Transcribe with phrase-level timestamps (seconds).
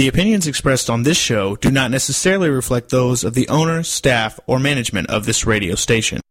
[0.00, 4.40] The opinions expressed on this show do not necessarily reflect those of the owner, staff,
[4.46, 6.22] or management of this radio station.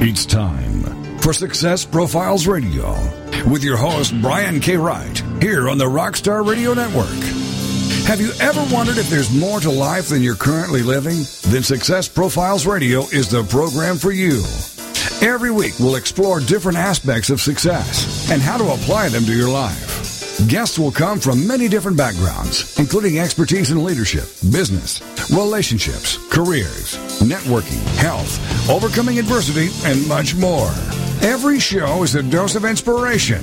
[0.00, 2.94] It's time for Success Profiles Radio
[3.50, 4.78] with your host, Brian K.
[4.78, 7.22] Wright, here on the Rockstar Radio Network.
[8.06, 11.18] Have you ever wondered if there's more to life than you're currently living?
[11.52, 14.42] Then Success Profiles Radio is the program for you.
[15.20, 19.50] Every week, we'll explore different aspects of success and how to apply them to your
[19.50, 19.97] life.
[20.46, 24.22] Guests will come from many different backgrounds, including expertise in leadership,
[24.52, 25.00] business,
[25.32, 30.70] relationships, careers, networking, health, overcoming adversity, and much more.
[31.22, 33.42] Every show is a dose of inspiration.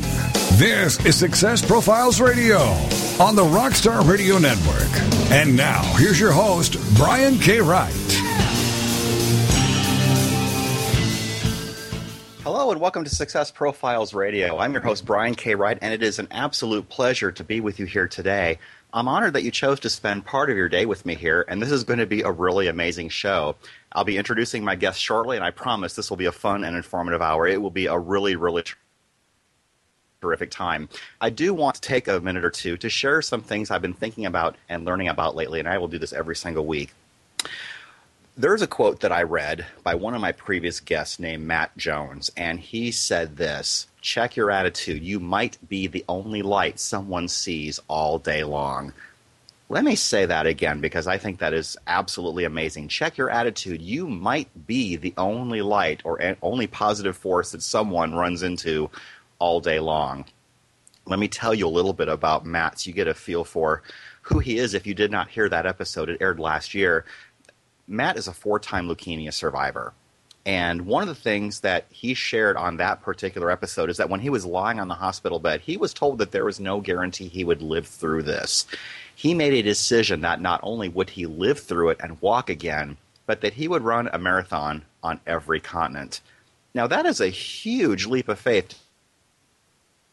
[0.53, 2.59] This is Success Profiles Radio
[3.19, 4.89] on the Rockstar Radio Network.
[5.31, 7.59] And now, here's your host, Brian K.
[7.59, 8.24] Wright.
[12.45, 14.59] Hello and welcome to Success Profiles Radio.
[14.59, 15.55] I'm your host, Brian K.
[15.55, 18.59] Wright, and it is an absolute pleasure to be with you here today.
[18.93, 21.59] I'm honored that you chose to spend part of your day with me here, and
[21.59, 23.55] this is going to be a really amazing show.
[23.93, 26.77] I'll be introducing my guests shortly, and I promise this will be a fun and
[26.77, 27.47] informative hour.
[27.47, 28.63] It will be a really, really
[30.21, 30.87] terrific time.
[31.19, 33.95] I do want to take a minute or two to share some things I've been
[33.95, 36.93] thinking about and learning about lately, and I will do this every single week.
[38.37, 42.29] There's a quote that I read by one of my previous guests named Matt Jones,
[42.35, 45.01] and he said this Check your attitude.
[45.03, 48.91] You might be the only light someone sees all day long.
[49.69, 52.89] Let me say that again because I think that is absolutely amazing.
[52.89, 53.81] Check your attitude.
[53.81, 58.89] You might be the only light or only positive force that someone runs into
[59.39, 60.25] all day long.
[61.05, 63.81] Let me tell you a little bit about Matt so you get a feel for
[64.23, 66.09] who he is if you did not hear that episode.
[66.09, 67.05] It aired last year.
[67.87, 69.93] Matt is a four time leukemia survivor.
[70.45, 74.19] And one of the things that he shared on that particular episode is that when
[74.19, 77.27] he was lying on the hospital bed, he was told that there was no guarantee
[77.27, 78.67] he would live through this.
[79.15, 82.97] He made a decision that not only would he live through it and walk again,
[83.25, 86.21] but that he would run a marathon on every continent.
[86.75, 88.79] Now, that is a huge leap of faith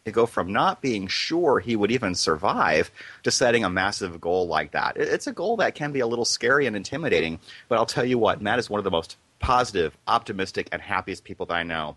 [0.05, 2.91] to go from not being sure he would even survive
[3.23, 4.97] to setting a massive goal like that.
[4.97, 8.19] It's a goal that can be a little scary and intimidating, but I'll tell you
[8.19, 11.97] what, Matt is one of the most positive, optimistic, and happiest people that I know.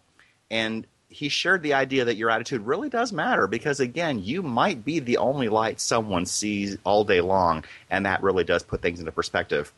[0.51, 4.85] And he shared the idea that your attitude really does matter because, again, you might
[4.85, 8.99] be the only light someone sees all day long, and that really does put things
[8.99, 9.71] into perspective.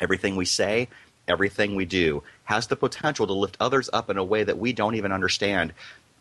[0.00, 0.88] Everything we say,
[1.28, 4.72] everything we do has the potential to lift others up in a way that we
[4.72, 5.72] don't even understand.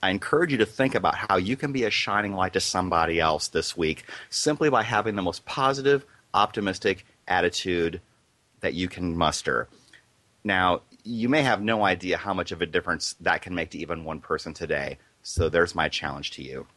[0.05, 3.19] I encourage you to think about how you can be a shining light to somebody
[3.19, 8.01] else this week simply by having the most positive, optimistic attitude
[8.59, 9.67] that you can muster.
[10.43, 13.79] Now, you may have no idea how much of a difference that can make to
[13.79, 14.99] even one person today.
[15.23, 16.67] So there's my challenge to you.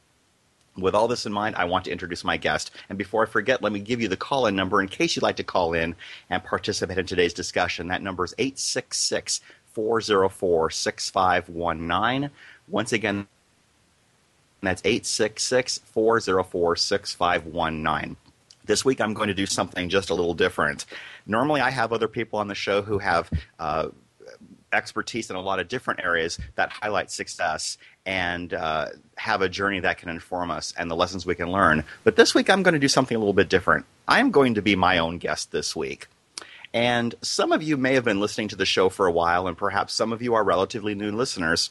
[0.79, 2.71] With all this in mind, I want to introduce my guest.
[2.89, 5.23] And before I forget, let me give you the call in number in case you'd
[5.23, 5.97] like to call in
[6.31, 7.89] and participate in today's discussion.
[7.89, 12.31] That number is 866 404 6519.
[12.69, 13.27] Once again,
[14.63, 18.17] that's 866 404 6519.
[18.65, 20.85] This week I'm going to do something just a little different.
[21.27, 23.89] Normally I have other people on the show who have uh,
[24.73, 28.87] expertise in a lot of different areas that highlight success and uh,
[29.17, 31.85] have a journey that can inform us and the lessons we can learn.
[32.05, 33.87] But this week I'm going to do something a little bit different.
[34.07, 36.09] I'm going to be my own guest this week.
[36.75, 39.57] And some of you may have been listening to the show for a while, and
[39.57, 41.71] perhaps some of you are relatively new listeners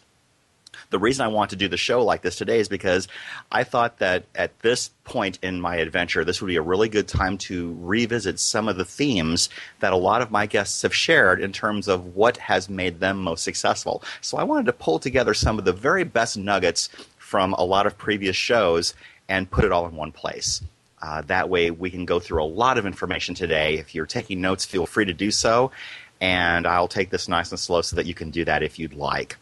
[0.89, 3.07] the reason I want to do the show like this today is because
[3.51, 7.07] I thought that at this point in my adventure, this would be a really good
[7.07, 11.41] time to revisit some of the themes that a lot of my guests have shared
[11.41, 14.03] in terms of what has made them most successful.
[14.21, 17.85] So I wanted to pull together some of the very best nuggets from a lot
[17.87, 18.93] of previous shows
[19.29, 20.61] and put it all in one place.
[21.01, 23.77] Uh, that way, we can go through a lot of information today.
[23.77, 25.71] If you're taking notes, feel free to do so.
[26.19, 28.93] And I'll take this nice and slow so that you can do that if you'd
[28.93, 29.37] like.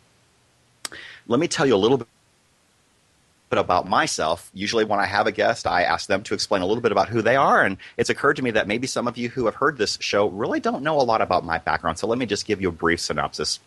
[1.28, 2.08] Let me tell you a little bit
[3.52, 4.52] about myself.
[4.54, 7.10] Usually, when I have a guest, I ask them to explain a little bit about
[7.10, 7.64] who they are.
[7.64, 10.28] And it's occurred to me that maybe some of you who have heard this show
[10.28, 11.98] really don't know a lot about my background.
[11.98, 13.60] So let me just give you a brief synopsis.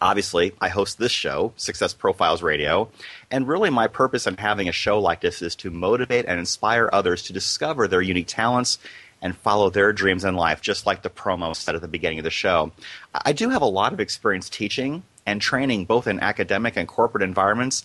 [0.00, 2.90] Obviously, I host this show, Success Profiles Radio,
[3.30, 6.88] and really my purpose in having a show like this is to motivate and inspire
[6.92, 8.78] others to discover their unique talents
[9.20, 12.24] and follow their dreams in life, just like the promo said at the beginning of
[12.24, 12.70] the show.
[13.14, 17.22] I do have a lot of experience teaching and training both in academic and corporate
[17.22, 17.84] environments.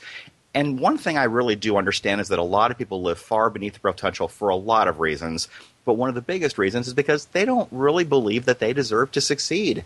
[0.54, 3.50] And one thing I really do understand is that a lot of people live far
[3.50, 5.48] beneath their potential for a lot of reasons.
[5.86, 9.12] But one of the biggest reasons is because they don't really believe that they deserve
[9.12, 9.84] to succeed.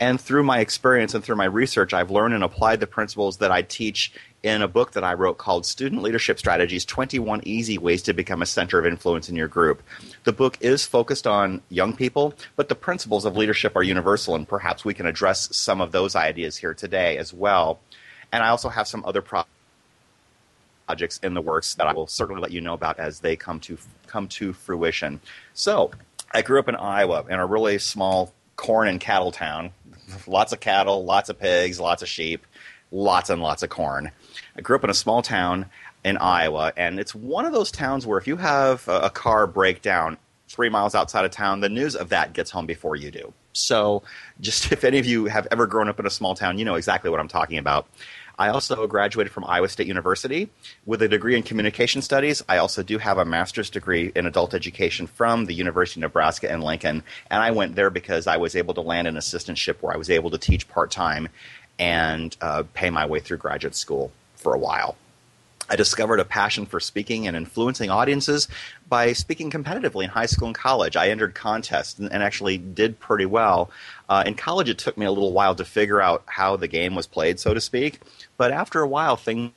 [0.00, 3.52] And through my experience and through my research, I've learned and applied the principles that
[3.52, 4.12] I teach
[4.42, 8.40] in a book that I wrote called Student Leadership Strategies 21 Easy Ways to Become
[8.40, 9.82] a Center of Influence in Your Group.
[10.24, 14.46] The book is focused on young people, but the principles of leadership are universal, and
[14.46, 17.80] perhaps we can address some of those ideas here today as well.
[18.30, 22.50] And I also have some other projects in the works that I will certainly let
[22.50, 25.20] you know about as they come to come to fruition.
[25.54, 25.90] So,
[26.32, 29.72] I grew up in Iowa in a really small corn and cattle town.
[30.26, 32.44] Lots of cattle, lots of pigs, lots of sheep,
[32.90, 34.10] lots and lots of corn.
[34.56, 35.66] I grew up in a small town
[36.04, 39.82] in Iowa, and it's one of those towns where if you have a, car break
[39.82, 40.16] down
[40.48, 43.32] three miles outside of town, the news of that gets home before you do.
[43.52, 44.02] So,
[44.40, 46.74] just if any of you have ever grown up in a small town, you know
[46.74, 47.86] exactly what I'm talking about.
[48.38, 50.48] I also graduated from Iowa State University
[50.86, 52.42] with a degree in communication studies.
[52.48, 56.50] I also do have a master's degree in adult education from the University of Nebraska
[56.50, 57.02] in Lincoln.
[57.30, 60.08] And I went there because I was able to land an assistantship where I was
[60.08, 61.28] able to teach part time
[61.78, 64.10] and uh, pay my way through graduate school
[64.40, 64.96] for a while.
[65.70, 68.48] I discovered a passion for speaking and influencing audiences
[68.88, 70.96] by speaking competitively in high school and college.
[70.96, 73.70] I entered contests and, actually did pretty well.
[74.08, 76.96] Uh, in college, it took me a little while to figure out how the game
[76.96, 78.00] was played, so to speak.
[78.36, 79.52] But after a while, things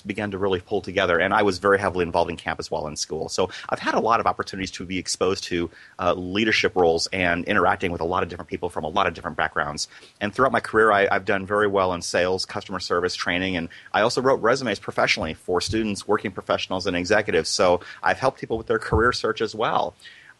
[0.00, 2.96] began to really pull together, and I was very heavily involved in campus while in
[2.96, 3.28] school.
[3.28, 7.44] So I've had a lot of opportunities to be exposed to uh, leadership roles and
[7.44, 9.88] interacting with a lot of different people from a lot of different backgrounds.
[10.20, 13.68] And throughout my career, I, have done very well in sales, customer service, training, and
[13.92, 17.48] I also wrote resumes professionally for students, working professionals, and executives.
[17.48, 19.94] So I've helped people with their career search as well.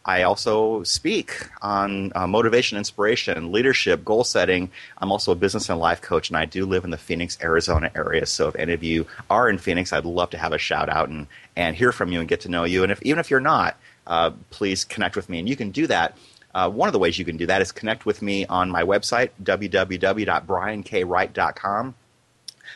[0.05, 4.71] I also speak on uh, motivation, inspiration, leadership, goal setting.
[4.97, 7.91] I'm also a business and life coach, and I do live in the Phoenix, Arizona
[7.93, 8.25] area.
[8.25, 11.09] So if any of you are in Phoenix, I'd love to have a shout out
[11.09, 12.83] and, and hear from you and get to know you.
[12.83, 15.37] And if even if you're not, uh, please connect with me.
[15.39, 16.17] And you can do that.
[16.55, 18.83] Uh, one of the ways you can do that is connect with me on my
[18.83, 21.95] website, www.briankWright.com.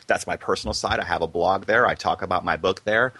[0.08, 1.00] That's my personal site.
[1.00, 1.88] I have a blog there.
[1.88, 3.14] I talk about my book there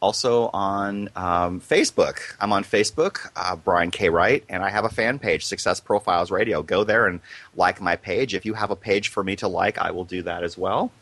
[0.00, 2.20] also on um, Facebook.
[2.40, 4.08] I'm on Facebook, uh, Brian K.
[4.08, 6.62] Wright, and I have a fan page, Success Profiles Radio.
[6.62, 7.20] Go there and
[7.56, 8.34] like my page.
[8.34, 10.92] If you have a page for me to like, I will do that as well.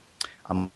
[0.46, 0.70] I'm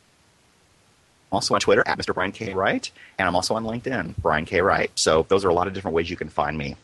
[1.32, 2.14] also on Twitter at Mr.
[2.14, 2.52] Brian K.
[2.52, 4.60] Wright, and I'm also on LinkedIn, Brian K.
[4.60, 4.90] Wright.
[4.94, 6.76] So those are a lot of different ways you can find me.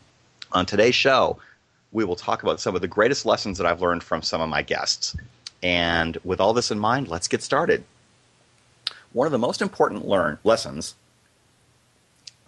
[0.53, 1.37] On today's show,
[1.91, 4.49] we will talk about some of the greatest lessons that I've learned from some of
[4.49, 5.15] my guests.
[5.61, 7.83] And with all this in mind, let's get started.
[9.13, 10.95] One of the most important learn- lessons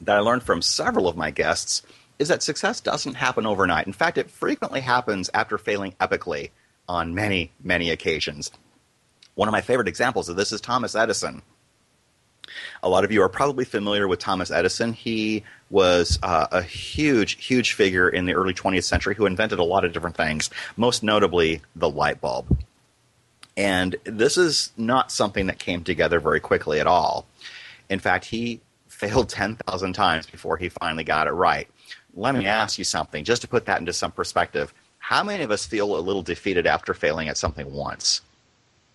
[0.02, 1.84] that I learned from several of my guests
[2.18, 3.88] is that success doesn't happen overnight.
[3.88, 6.52] In fact, it frequently happens after failing epically
[6.88, 8.52] on many, many occasions.
[9.36, 11.42] One of my favorite examples of this is Thomas Edison.
[12.84, 14.92] A lot of you are probably familiar with Thomas Edison.
[14.94, 19.64] He was uh, a huge, huge figure in the early 20th century who invented a
[19.64, 22.60] lot of different things, most notably the light bulb.
[23.56, 27.28] And this is not something that came together very quickly at all.
[27.90, 28.62] In fact, he
[29.00, 31.70] failed 10,000 times before he finally got it right.
[32.16, 34.74] Let me ask you something, just to put that into some perspective.
[34.98, 38.20] How many of us feel a little defeated after failing at something once,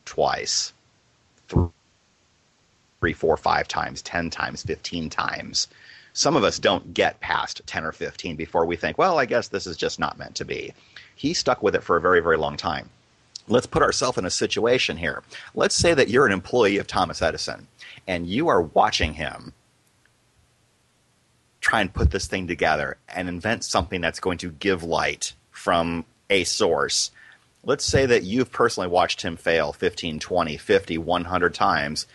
[0.05, 0.75] twice,
[1.49, 5.69] three, four, five times, 10 times, 15 times?
[6.13, 9.49] Some of us don't get past 10 or 15 before we think, well, I guess
[9.49, 10.75] this is just not meant to be.
[11.17, 12.91] He stuck with it for a very, very long time.
[13.49, 15.23] Let's put ourselves in a situation here.
[15.55, 17.67] Let's say that you're an employee of Thomas Edison
[18.07, 19.55] and you are watching him
[21.65, 26.05] try and put this thing together and invent something that's going to give light from
[26.29, 27.11] a source.
[27.65, 32.07] Let's say that you've personally watched him fail 15, 20, 50, 100 times,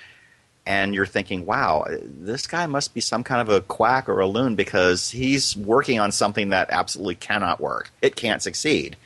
[0.67, 4.27] and you're thinking, wow, this guy must be some kind of a quack or a
[4.27, 7.89] loon because he's working on something that absolutely cannot work.
[8.03, 8.97] It can't succeed.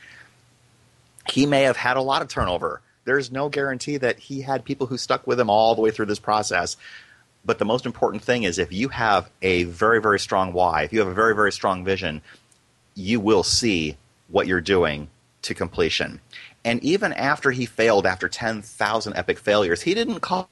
[1.32, 2.82] He may have had a lot of turnover.
[3.06, 6.06] There's no guarantee that he had people who stuck with him all the way through
[6.06, 6.76] this process.
[7.44, 10.92] But the most important thing is if you have a very, very strong why, if
[10.92, 12.22] you have a very, very strong vision,
[12.94, 13.96] you will see
[14.28, 15.08] what you're doing
[15.42, 16.20] to completion.
[16.64, 20.48] And even after he failed after 10,000 epic failures, he didn't call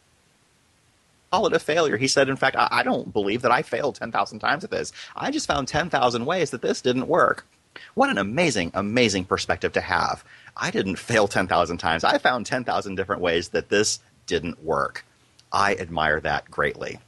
[1.33, 1.97] call it a failure.
[1.97, 4.93] He said, in fact, I, I don't believe that I failed 10,000 times at this.
[5.17, 7.47] I just found 10,000 ways that this didn't work.
[7.95, 10.25] What an amazing, amazing perspective to have.
[10.59, 12.05] I didn't fail 10,000 times.
[12.05, 15.07] I found 10,000 different ways that this didn't work.
[15.53, 16.99] I admire that greatly.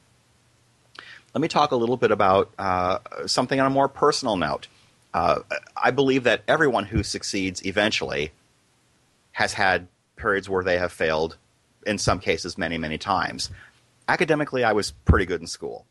[1.35, 4.69] Let me talk a little bit about uh, something on a more personal note.
[5.13, 5.41] Uh,
[5.77, 8.33] I believe that everyone who succeeds eventually
[9.33, 11.37] has had periods where they have failed,
[11.87, 13.51] in some cases, many, many times.
[14.07, 15.87] Academically, I was pretty good in school.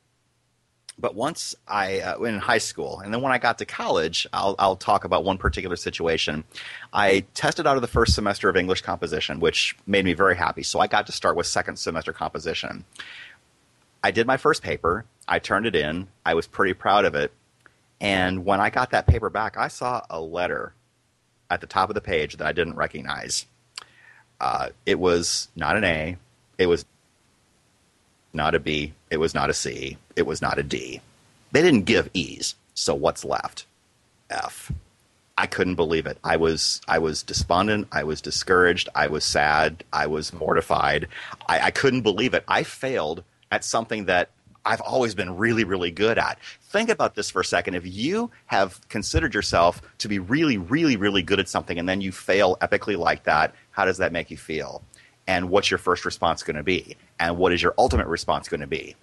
[0.97, 4.55] But once I uh, in high school, and then when I got to college, I'll,
[4.59, 6.43] I'll talk about one particular situation.
[6.91, 10.63] I tested out of the first semester of English composition, which made me very happy.
[10.63, 12.85] So I got to start with second semester composition.
[14.03, 15.05] I did my first paper.
[15.27, 16.07] I turned it in.
[16.25, 17.31] I was pretty proud of it.
[17.99, 20.73] And when I got that paper back, I saw a letter
[21.49, 23.45] at the top of the page that I didn't recognize.
[24.39, 26.17] Uh, it was not an A.
[26.57, 26.85] It was
[28.33, 28.93] not a B.
[29.09, 29.97] It was not a C.
[30.15, 31.01] It was not a D.
[31.51, 32.55] They didn't give E's.
[32.73, 33.65] So what's left?
[34.29, 34.71] F.
[35.37, 36.17] I couldn't believe it.
[36.23, 37.87] I was I was despondent.
[37.91, 38.89] I was discouraged.
[38.93, 39.83] I was sad.
[39.91, 41.07] I was mortified.
[41.47, 42.43] I, I couldn't believe it.
[42.47, 44.29] I failed at something that
[44.65, 46.39] I've always been really, really good at.
[46.69, 47.75] Think about this for a second.
[47.75, 51.99] If you have considered yourself to be really, really, really good at something and then
[51.99, 54.81] you fail epically like that, how does that make you feel?
[55.27, 56.97] And what's your first response going to be?
[57.19, 58.95] And what is your ultimate response going to be?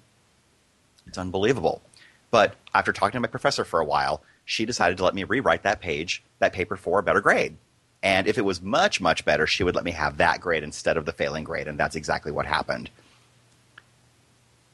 [1.06, 1.82] It's unbelievable.
[2.30, 5.62] But after talking to my professor for a while, she decided to let me rewrite
[5.62, 7.56] that page, that paper for a better grade.
[8.02, 10.96] And if it was much, much better, she would let me have that grade instead
[10.96, 11.68] of the failing grade.
[11.68, 12.90] And that's exactly what happened.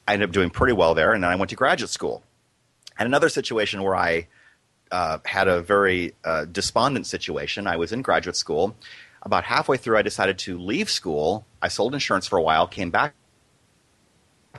[0.07, 2.23] I ended up doing pretty well there, and then I went to graduate school.
[2.99, 4.29] And another situation where I
[4.91, 7.67] uh, had a very uh, despondent situation.
[7.67, 8.77] I was in graduate school.
[9.23, 11.47] About halfway through, I decided to leave school.
[11.61, 13.15] I sold insurance for a while, came back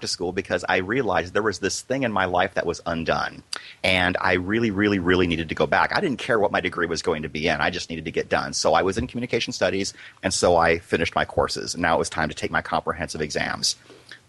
[0.01, 3.43] to school because I realized there was this thing in my life that was undone.
[3.83, 5.95] And I really, really, really needed to go back.
[5.95, 8.11] I didn't care what my degree was going to be in, I just needed to
[8.11, 8.53] get done.
[8.53, 11.73] So I was in communication studies, and so I finished my courses.
[11.73, 13.75] And now it was time to take my comprehensive exams.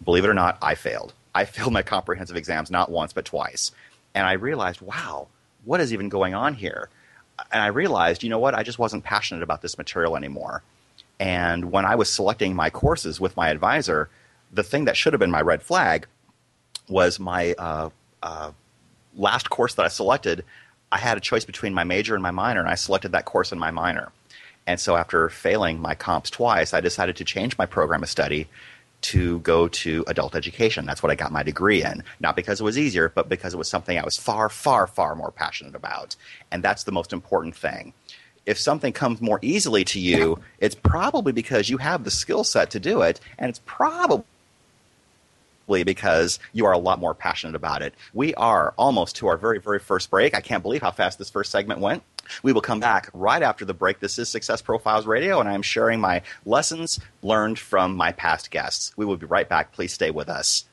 [0.05, 1.13] Believe it or not, I failed.
[1.35, 3.73] I failed my comprehensive exams not once, but twice.
[4.15, 5.29] And I realized, wow,
[5.65, 6.89] what is even going on here?
[7.53, 10.63] And I realized, you know what, I just wasn't passionate about this material anymore.
[11.21, 14.09] And when I was selecting my courses with my advisor,
[14.53, 16.07] the thing that should have been my red flag
[16.89, 17.91] was my uh,
[18.23, 18.53] uh,
[19.17, 20.45] last course that I selected.
[20.91, 23.53] I had a choice between my major and my minor, and I selected that course
[23.53, 24.11] in my minor.
[24.67, 28.49] And so after failing my comps twice, I decided to change my program of study
[29.01, 30.85] to go to adult education.
[30.85, 32.03] That's what I got my degree in.
[32.21, 35.15] Not because it was easier, but because it was something I was far, far, far
[35.15, 36.17] more passionate about.
[36.51, 37.93] And that's the most important thing.
[38.45, 42.71] If something comes more easily to you, it's probably because you have the skill set
[42.71, 44.25] to do it, and it's probably
[45.69, 47.95] because you are a lot more passionate about it.
[48.15, 50.35] We are almost to our very, very first break.
[50.35, 52.03] I can't believe how fast this first segment went.
[52.43, 54.01] We will come back right after the break.
[54.01, 58.51] This is Success Profiles Radio, and I am sharing my lessons learned from my past
[58.51, 58.93] guests.
[58.97, 59.73] We will be right back.
[59.73, 60.68] Please stay with us.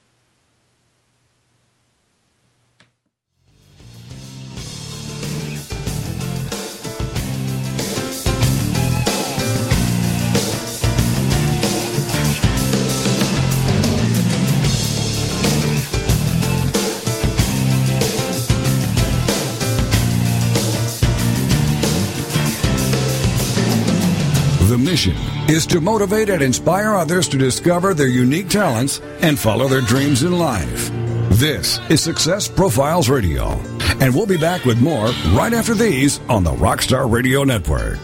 [24.96, 30.24] Is to motivate and inspire others to discover their unique talents and follow their dreams
[30.24, 30.90] in life.
[31.32, 33.60] This is Success Profiles Radio,
[34.00, 38.04] and we'll be back with more right after these on the Rockstar Radio Network.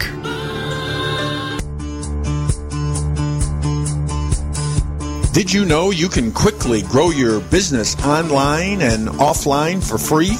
[5.32, 10.36] Did you know you can quickly grow your business online and offline for free?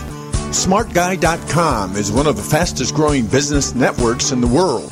[0.52, 4.91] SmartGuy.com is one of the fastest growing business networks in the world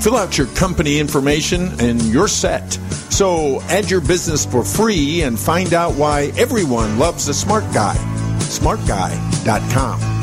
[0.00, 2.72] Fill out your company information and you're set.
[3.10, 7.96] So add your business for free and find out why everyone loves a smart guy.
[8.40, 10.15] SmartGuy.com.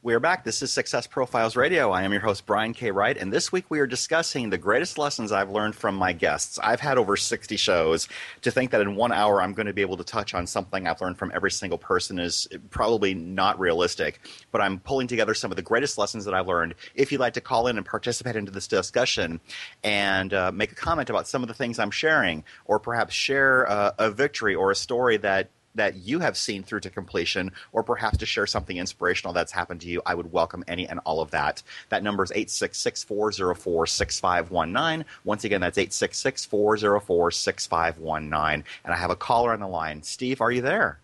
[0.00, 0.44] We are back.
[0.44, 1.90] This is Success Profiles Radio.
[1.90, 2.92] I am your host, Brian K.
[2.92, 6.56] Wright, and this week we are discussing the greatest lessons I've learned from my guests.
[6.62, 8.06] I've had over 60 shows.
[8.42, 10.86] To think that in one hour I'm going to be able to touch on something
[10.86, 14.20] I've learned from every single person is probably not realistic,
[14.52, 16.76] but I'm pulling together some of the greatest lessons that I've learned.
[16.94, 19.40] If you'd like to call in and participate into this discussion
[19.82, 23.68] and uh, make a comment about some of the things I'm sharing, or perhaps share
[23.68, 27.82] uh, a victory or a story that that you have seen through to completion, or
[27.82, 31.20] perhaps to share something inspirational that's happened to you, I would welcome any and all
[31.20, 31.62] of that.
[31.88, 35.04] That number is 866 404 6519.
[35.24, 38.64] Once again, that's 866 404 6519.
[38.84, 40.02] And I have a caller on the line.
[40.02, 40.98] Steve, are you there?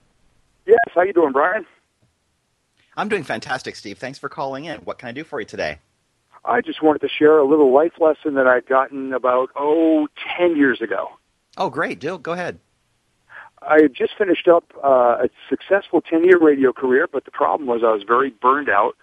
[0.66, 0.78] Yes.
[0.94, 1.66] How you doing, Brian?
[2.96, 3.98] I'm doing fantastic, Steve.
[3.98, 4.78] Thanks for calling in.
[4.80, 5.78] What can I do for you today?
[6.44, 10.56] I just wanted to share a little life lesson that I'd gotten about, oh, 10
[10.56, 11.08] years ago.
[11.56, 12.00] Oh, great.
[12.00, 12.58] Do, go ahead.
[13.68, 17.82] I had just finished up uh, a successful 10-year radio career, but the problem was
[17.84, 18.96] I was very burned out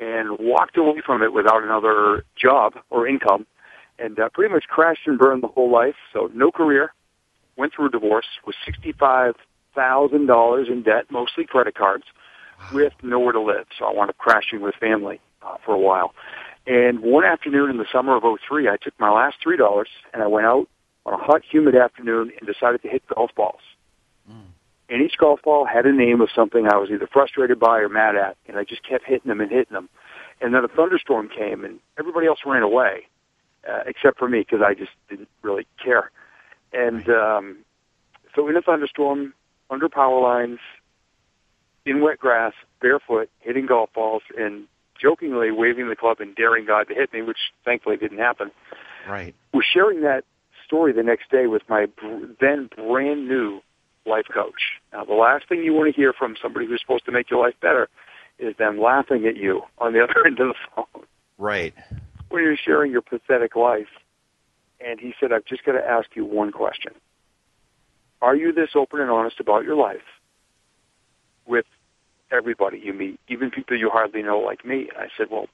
[0.00, 3.46] and walked away from it without another job or income
[3.98, 5.96] and uh, pretty much crashed and burned the whole life.
[6.12, 6.92] So no career,
[7.56, 12.04] went through a divorce, was $65,000 in debt, mostly credit cards,
[12.72, 13.66] with nowhere to live.
[13.78, 16.14] So I wound up crashing with family uh, for a while.
[16.66, 20.26] And one afternoon in the summer of 03, I took my last $3 and I
[20.26, 20.68] went out
[21.04, 23.60] on a hot, humid afternoon and decided to hit golf balls
[24.90, 27.88] and each golf ball had a name of something I was either frustrated by or
[27.88, 29.88] mad at, and I just kept hitting them and hitting them.
[30.40, 33.06] And then a thunderstorm came, and everybody else ran away,
[33.68, 36.10] uh, except for me because I just didn't really care.
[36.72, 37.58] And um,
[38.34, 39.32] so in a thunderstorm,
[39.70, 40.58] under power lines,
[41.86, 44.64] in wet grass, barefoot, hitting golf balls, and
[45.00, 48.50] jokingly waving the club and daring God to hit me, which thankfully didn't happen.
[49.08, 49.34] Right.
[49.52, 50.24] Was sharing that
[50.66, 51.86] story the next day with my
[52.40, 53.60] then brand new
[54.06, 54.80] life coach.
[54.92, 57.42] Now, the last thing you want to hear from somebody who's supposed to make your
[57.42, 57.88] life better
[58.38, 61.04] is them laughing at you on the other end of the phone.
[61.38, 61.74] Right.
[62.28, 63.88] When you're sharing your pathetic life.
[64.82, 66.92] And he said, I've just got to ask you one question.
[68.22, 69.98] Are you this open and honest about your life
[71.46, 71.66] with
[72.30, 74.88] everybody you meet, even people you hardly know like me?
[74.88, 75.48] And I said, well,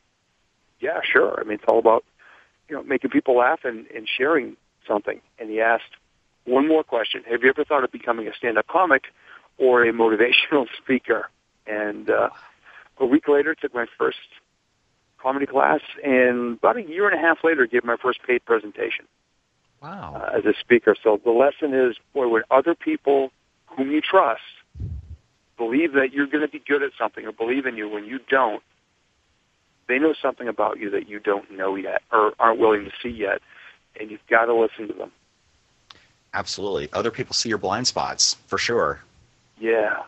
[0.80, 1.40] yeah, sure.
[1.40, 2.04] I mean, it's all about,
[2.68, 4.56] you know, making people laugh and, and sharing
[4.86, 5.20] something.
[5.38, 5.96] And he asked,
[6.46, 7.22] one more question.
[7.30, 9.04] Have you ever thought of becoming a stand-up comic
[9.58, 11.28] or a motivational speaker?
[11.66, 12.30] And uh,
[12.98, 14.18] a week later, took my first
[15.20, 19.06] comedy class, and about a year and a half later, gave my first paid presentation.
[19.82, 20.14] Wow.
[20.14, 20.94] Uh, as a speaker.
[21.02, 23.30] So the lesson is, boy, when other people
[23.76, 24.40] whom you trust
[25.56, 28.18] believe that you're going to be good at something or believe in you when you
[28.30, 28.62] don't,
[29.88, 33.14] they know something about you that you don't know yet or aren't willing to see
[33.14, 33.40] yet,
[33.98, 35.12] and you've got to listen to them.
[36.36, 36.90] Absolutely.
[36.92, 39.00] Other people see your blind spots, for sure.
[39.58, 40.02] Yeah.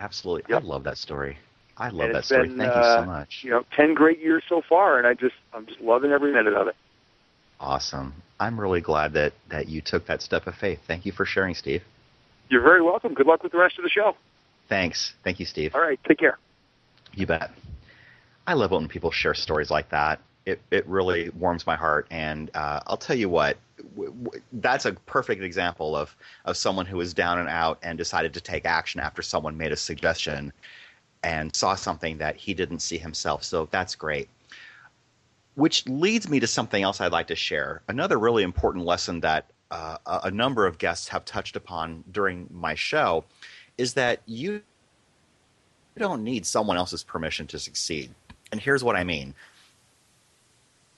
[0.00, 0.42] Absolutely.
[0.48, 0.64] Yep.
[0.64, 1.38] I love that story.
[1.76, 2.48] I love that story.
[2.48, 3.40] been, Thank uh, you so much.
[3.44, 6.54] You know, ten great years so far, and I just I'm just loving every minute
[6.54, 6.74] of it.
[7.60, 8.14] Awesome.
[8.40, 10.80] I'm really glad that, that you took that step of faith.
[10.88, 11.82] Thank you for sharing, Steve.
[12.48, 13.14] You're very welcome.
[13.14, 14.16] Good luck with the rest of the show.
[14.68, 15.14] Thanks.
[15.22, 15.74] Thank you, Steve.
[15.74, 16.38] All right, take care.
[17.14, 17.52] You bet.
[18.46, 20.20] I love when people share stories like that.
[20.44, 22.08] It, it really warms my heart.
[22.10, 23.56] And uh, I'll tell you what,
[24.52, 28.40] that's a perfect example of, of someone who was down and out and decided to
[28.40, 30.52] take action after someone made a suggestion
[31.22, 33.42] and saw something that he didn't see himself.
[33.42, 34.28] So that's great.
[35.54, 37.82] Which leads me to something else I'd like to share.
[37.88, 42.48] Another really important lesson that uh, a a number of guests have touched upon during
[42.50, 43.24] my show
[43.78, 44.62] is that you
[45.96, 48.10] don't need someone else's permission to succeed.
[48.52, 49.34] And here's what I mean.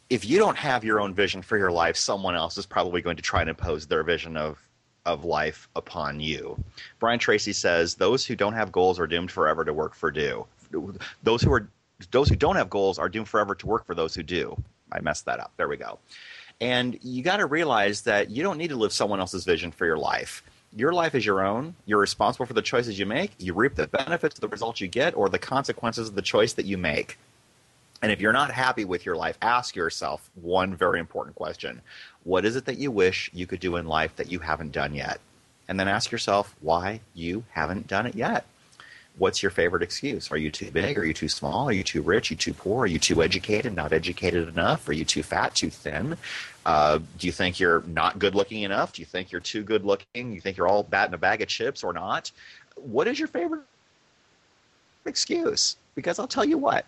[0.09, 3.17] If you don't have your own vision for your life, someone else is probably going
[3.17, 4.59] to try and impose their vision of
[5.05, 6.63] of life upon you.
[6.99, 10.47] Brian Tracy says those who don't have goals are doomed forever to work for do.
[11.23, 11.69] Those who are
[12.11, 14.61] those who don't have goals are doomed forever to work for those who do.
[14.93, 15.53] I messed that up.
[15.57, 15.99] There we go.
[16.61, 19.87] And you got to realize that you don't need to live someone else's vision for
[19.87, 20.43] your life.
[20.75, 21.75] Your life is your own.
[21.87, 23.33] You're responsible for the choices you make.
[23.39, 26.53] You reap the benefits of the results you get or the consequences of the choice
[26.55, 27.19] that you make.
[28.03, 31.81] And if you're not happy with your life, ask yourself one very important question
[32.25, 34.95] What is it that you wish you could do in life that you haven't done
[34.95, 35.21] yet?
[35.69, 38.47] And then ask yourself why you haven't done it yet.
[39.19, 40.31] What's your favorite excuse?
[40.31, 40.99] Are you too big?
[40.99, 41.69] Are you too small?
[41.69, 42.31] Are you too rich?
[42.31, 42.85] Are you too poor?
[42.85, 43.75] Are you too educated?
[43.75, 44.87] Not educated enough?
[44.89, 45.55] Are you too fat?
[45.55, 46.19] Too thin?
[46.67, 48.93] Uh, do you think you're not good looking enough?
[48.93, 50.33] Do you think you're too good looking?
[50.33, 52.31] You think you're all bat in a bag of chips or not?
[52.75, 53.63] What is your favorite
[55.07, 55.77] excuse?
[55.95, 56.85] Because I'll tell you what,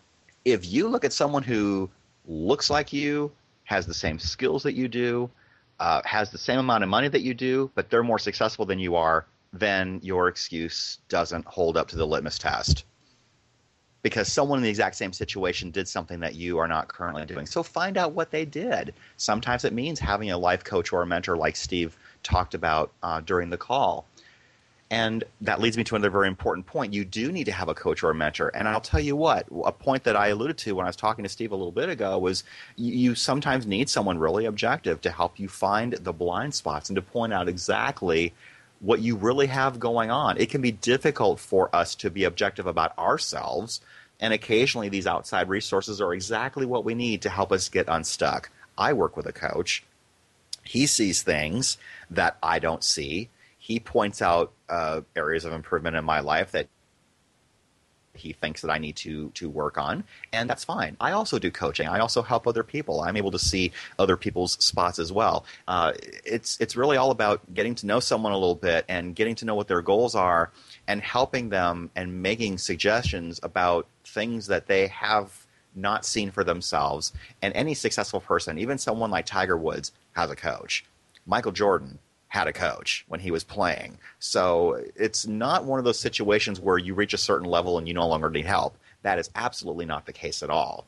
[0.53, 1.91] if you look at someone who
[2.27, 3.33] looks like you,
[3.65, 5.31] has the same skills that you do,
[5.81, 8.79] uh, has the same amount of money that you do, but they're more successful than
[8.79, 12.85] you are, then your excuse doesn't hold up to the litmus test.
[14.03, 17.47] Because someone in the exact same situation did something that you are not currently doing.
[17.47, 18.95] So find out what they did.
[19.17, 23.21] Sometimes it means having a life coach or a mentor, like Steve talked about uh,
[23.21, 24.07] during the call.
[24.91, 26.95] And that leads me to another very important point.
[26.95, 28.49] You do need to have a coach or a mentor.
[28.49, 31.25] And I'll tell you what, a point that I alluded to when I was talking
[31.25, 32.43] to Steve a little bit ago was
[32.77, 37.03] you, sometimes need someone really objective to help you find the blind spots and to
[37.03, 38.33] point out exactly
[38.81, 40.39] what you really have going on.
[40.39, 43.83] It can be difficult for us to be objective about ourselves.
[44.21, 48.51] And occasionally, these outside resources are exactly what we need to help us get unstuck.
[48.79, 49.85] I work with a coach.
[50.65, 51.77] He sees things
[52.11, 53.29] that I don't see
[53.69, 56.69] he points out uh, areas of improvement in my life that
[58.15, 60.03] he thinks that I need to to work on,
[60.33, 60.97] and that's fine.
[60.99, 61.87] I also do coaching.
[61.87, 63.03] I also help other people.
[63.03, 65.45] I'm able to see other people's spots as well.
[65.69, 65.93] Uh,
[66.25, 69.45] it's it's really all about getting to know someone a little bit and getting to
[69.45, 70.51] know what their goals are,
[70.89, 77.13] and helping them and making suggestions about things that they have not seen for themselves.
[77.43, 80.87] And any successful person, even someone like Tiger Woods, has a coach.
[81.27, 81.99] Michael Jordan
[82.29, 83.99] had a coach when he was playing.
[84.19, 87.95] So it's not one of those situations where you reach a certain level and you
[87.95, 88.77] no longer need help.
[89.03, 90.87] That is absolutely not the case at all.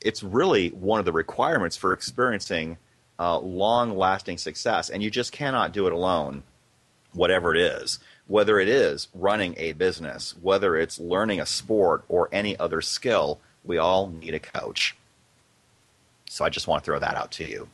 [0.00, 2.78] It's really one of the requirements for experiencing
[3.18, 6.42] uh, long lasting success, and you just cannot do it alone,
[7.12, 8.00] whatever it is.
[8.26, 13.38] Whether it is running a business, whether it's learning a sport or any other skill,
[13.62, 14.96] we all need a coach.
[16.28, 17.68] So I just want to throw that out to you.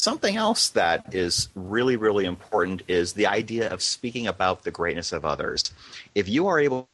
[0.00, 5.12] Something else that is really, really important is the idea of speaking about the greatness
[5.12, 5.74] of others.
[6.14, 6.88] If you are able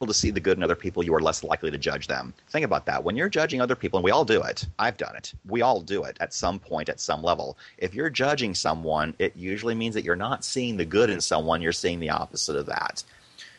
[0.00, 2.32] to see the good in other people, you are less likely to judge them.
[2.48, 3.04] Think about that.
[3.04, 5.82] When you're judging other people, and we all do it, I've done it, we all
[5.82, 7.58] do it at some point, at some level.
[7.76, 11.60] If you're judging someone, it usually means that you're not seeing the good in someone,
[11.60, 13.04] you're seeing the opposite of that.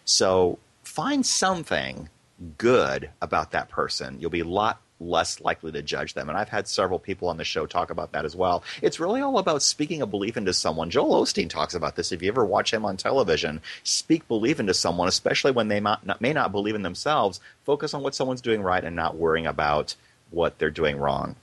[0.05, 2.09] So find something
[2.57, 4.17] good about that person.
[4.19, 6.29] You'll be a lot less likely to judge them.
[6.29, 8.63] And I've had several people on the show talk about that as well.
[8.81, 10.89] It's really all about speaking a belief into someone.
[10.89, 12.11] Joel Osteen talks about this.
[12.11, 16.33] If you ever watch him on television, speak belief into someone, especially when they may
[16.33, 17.41] not believe in themselves.
[17.65, 19.95] Focus on what someone's doing right and not worrying about
[20.31, 21.35] what they're doing wrong.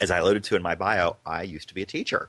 [0.00, 2.28] As I alluded to in my bio, I used to be a teacher.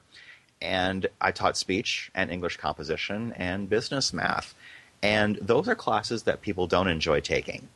[0.61, 4.53] And I taught speech and English composition and business math.
[5.01, 7.67] And those are classes that people don't enjoy taking.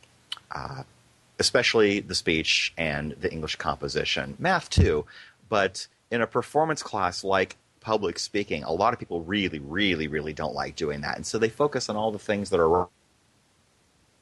[0.52, 0.84] Uh,
[1.40, 5.06] especially the speech and the English composition, math too.
[5.50, 10.34] But in a performance class like public speaking, a lot of people really, really, really
[10.34, 11.16] don't like doing that.
[11.16, 12.88] And so they focus on all the things that are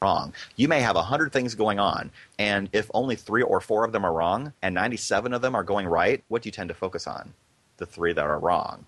[0.01, 0.34] wrong.
[0.56, 4.06] You may have 100 things going on, and if only three or four of them
[4.06, 7.08] are wrong and 97 of them are going right, what do you tend to focus
[7.08, 7.34] on?
[7.78, 8.86] The three that are wrong.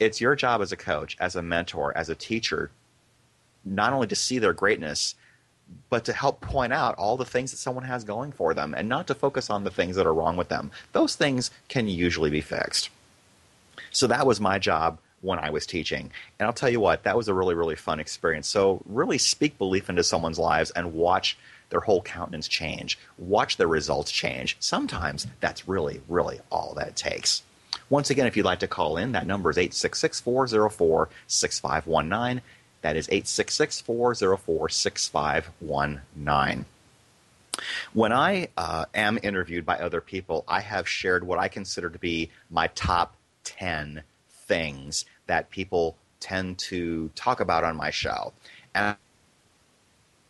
[0.00, 2.70] It's your job as a coach, as a mentor, as a teacher,
[3.64, 5.14] not only to see their greatness,
[5.90, 8.88] but to help point out all the things that someone has going for them and
[8.88, 10.70] not to focus on the things that are wrong with them.
[10.92, 12.90] Those things can usually be fixed.
[13.90, 16.10] So that was my job when I was teaching.
[16.38, 18.48] And I'll tell you what, that was a really, really fun experience.
[18.48, 21.38] So really speak belief into someone's lives and watch
[21.70, 22.98] their whole countenance change.
[23.18, 24.56] Watch their results change.
[24.60, 27.42] Sometimes that's really, really all that takes.
[27.90, 32.42] Once again, if you'd like to call in, that number is 866 404 6519.
[32.84, 36.66] That is 866 404 6519.
[37.94, 41.98] When I uh, am interviewed by other people, I have shared what I consider to
[41.98, 48.34] be my top 10 things that people tend to talk about on my show.
[48.74, 48.98] And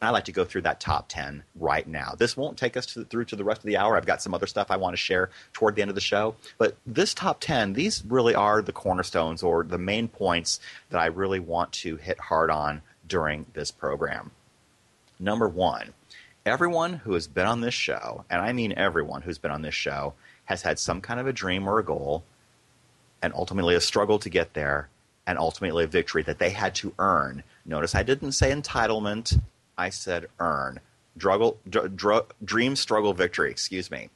[0.04, 2.14] I like to go through that top 10 right now.
[2.16, 3.96] This won't take us to, through to the rest of the hour.
[3.96, 6.36] I've got some other stuff I want to share toward the end of the show.
[6.58, 11.06] But this top 10, these really are the cornerstones or the main points that I
[11.06, 14.30] really want to hit hard on during this program.
[15.18, 15.92] Number one,
[16.46, 19.74] Everyone who has been on this show, and I mean everyone who's been on this
[19.74, 20.12] show,
[20.44, 22.22] has had some kind of a dream or a goal,
[23.22, 24.90] and ultimately a struggle to get there,
[25.26, 27.44] and ultimately a victory that they had to earn.
[27.64, 29.40] Notice I didn't say entitlement,
[29.76, 30.80] I said earn.
[31.18, 34.10] Druggle, dr- dr- dream, struggle, victory, excuse me.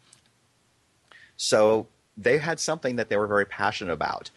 [1.37, 4.31] So they had something that they were very passionate about.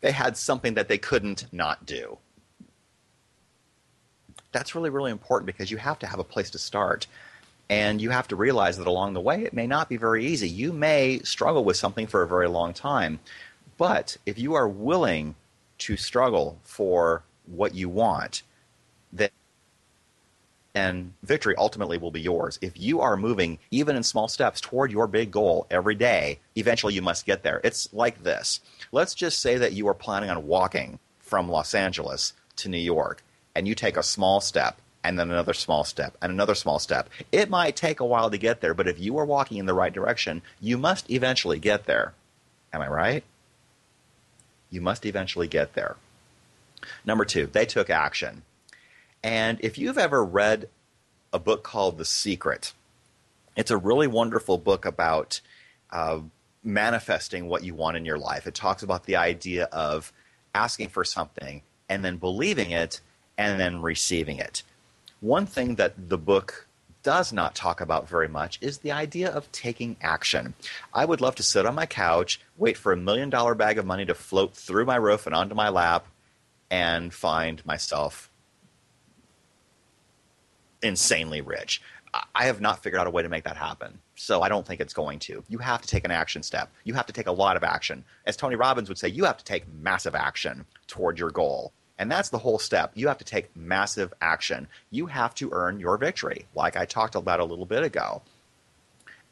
[0.00, 2.18] They had something that they couldn't not do.
[4.52, 7.06] That's really, really important because you have to have a place to start.
[7.70, 10.48] And you have to realize that along the way, it may not be very easy.
[10.48, 13.20] You may struggle with something for a very long time.
[13.76, 15.34] But if you are willing
[15.78, 18.42] to struggle for what you want,
[19.12, 19.30] then
[20.78, 22.56] and victory ultimately will be yours.
[22.62, 26.94] If you are moving even in small steps toward your big goal every day, eventually
[26.94, 27.60] you must get there.
[27.64, 28.60] It's like this.
[28.92, 33.24] Let's just say that you are planning on walking from Los Angeles to New York
[33.56, 37.08] and you take a small step and then another small step and another small step.
[37.32, 39.74] It might take a while to get there, but if you are walking in the
[39.74, 42.14] right direction, you must eventually get there.
[42.72, 43.24] Am I right?
[44.70, 45.96] You must eventually get there.
[47.04, 48.42] Number two, they took action.
[49.22, 50.68] And if you've ever read
[51.32, 52.72] a book called The Secret,
[53.56, 55.40] it's a really wonderful book about
[55.90, 56.20] uh,
[56.62, 58.46] manifesting what you want in your life.
[58.46, 60.12] It talks about the idea of
[60.54, 63.00] asking for something and then believing it
[63.36, 64.62] and then receiving it.
[65.20, 66.66] One thing that the book
[67.02, 70.54] does not talk about very much is the idea of taking action.
[70.92, 73.86] I would love to sit on my couch, wait for a million dollar bag of
[73.86, 76.06] money to float through my roof and onto my lap,
[76.70, 78.30] and find myself
[80.82, 81.82] insanely rich.
[82.34, 83.98] I have not figured out a way to make that happen.
[84.16, 85.44] So I don't think it's going to.
[85.48, 86.70] You have to take an action step.
[86.84, 88.04] You have to take a lot of action.
[88.26, 91.72] As Tony Robbins would say, you have to take massive action toward your goal.
[91.98, 92.92] And that's the whole step.
[92.94, 94.68] You have to take massive action.
[94.90, 98.22] You have to earn your victory, like I talked about a little bit ago.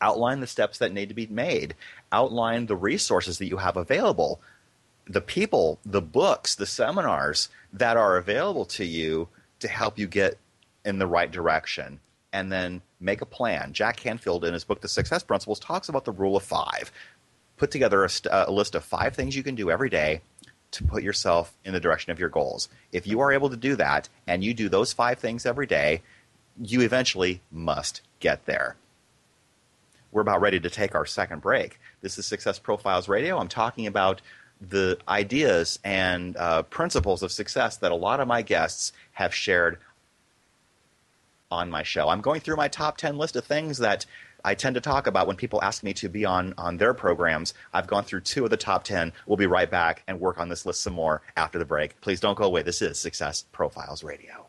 [0.01, 1.75] Outline the steps that need to be made,
[2.13, 4.41] outline the resources that you have available,
[5.07, 9.29] the people, the books, the seminars that are available to you
[9.61, 10.39] to help you get
[10.87, 12.01] in the right direction
[12.33, 13.73] and then make a plan.
[13.73, 16.93] Jack Canfield, in his book, The Success Principles, talks about the rule of five.
[17.57, 20.21] Put together a, st- a, list of five things you can do every day
[20.73, 22.69] to put yourself in the direction of your goals.
[22.93, 26.03] If you are able to do that and you do those five things every day,
[26.61, 28.77] you eventually must get there.
[30.13, 31.79] We're about ready to take our second break.
[32.01, 33.39] This is Success Profiles Radio.
[33.39, 34.23] I'm talking about
[34.61, 39.79] the ideas and uh, principles of success that a lot of my guests have shared
[41.57, 42.09] on my show.
[42.09, 44.07] I'm going through my top 10 list of things that
[44.45, 47.55] I tend to talk about when people ask me to be on, on their programs.
[47.73, 49.13] I've gone through two of the top 10.
[49.27, 52.01] We'll be right back and work on this list some more after the break.
[52.01, 52.63] Please don't go away.
[52.63, 54.46] This is Success Profiles Radio.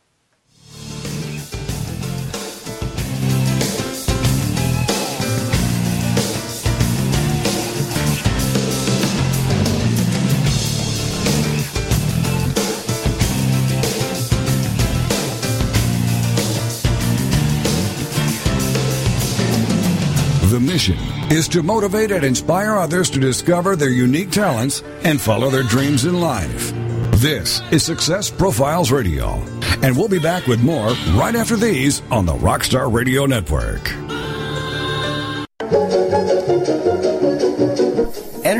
[20.78, 26.06] Is to motivate and inspire others to discover their unique talents and follow their dreams
[26.06, 26.72] in life.
[27.13, 29.42] This is Success Profiles Radio,
[29.82, 33.92] and we'll be back with more right after these on the Rockstar Radio Network.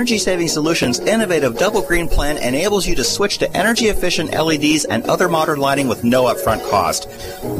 [0.08, 4.86] Energy Saving Solutions' innovative double green plan enables you to switch to energy efficient LEDs
[4.86, 7.10] and other modern lighting with no upfront cost.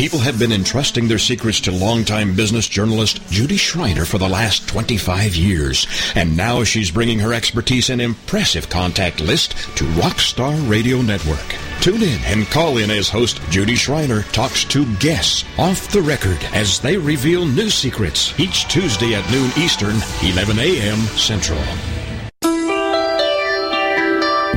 [0.00, 4.66] People have been entrusting their secrets to longtime business journalist Judy Schreiner for the last
[4.66, 11.02] 25 years, and now she's bringing her expertise and impressive contact list to Rockstar Radio
[11.02, 11.44] Network.
[11.82, 16.38] Tune in and call in as host Judy Schreiner talks to guests off the record
[16.54, 20.96] as they reveal new secrets each Tuesday at noon Eastern, 11 a.m.
[21.18, 21.60] Central.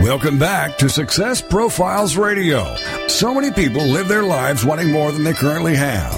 [0.04, 2.76] Welcome back to Success Profiles Radio.
[3.08, 6.14] So many people live their lives wanting more than they currently have.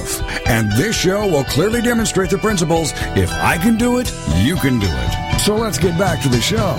[0.48, 4.80] And this show will clearly demonstrate the principles if I can do it, you can
[4.80, 5.40] do it.
[5.40, 6.76] So let's get back to the show.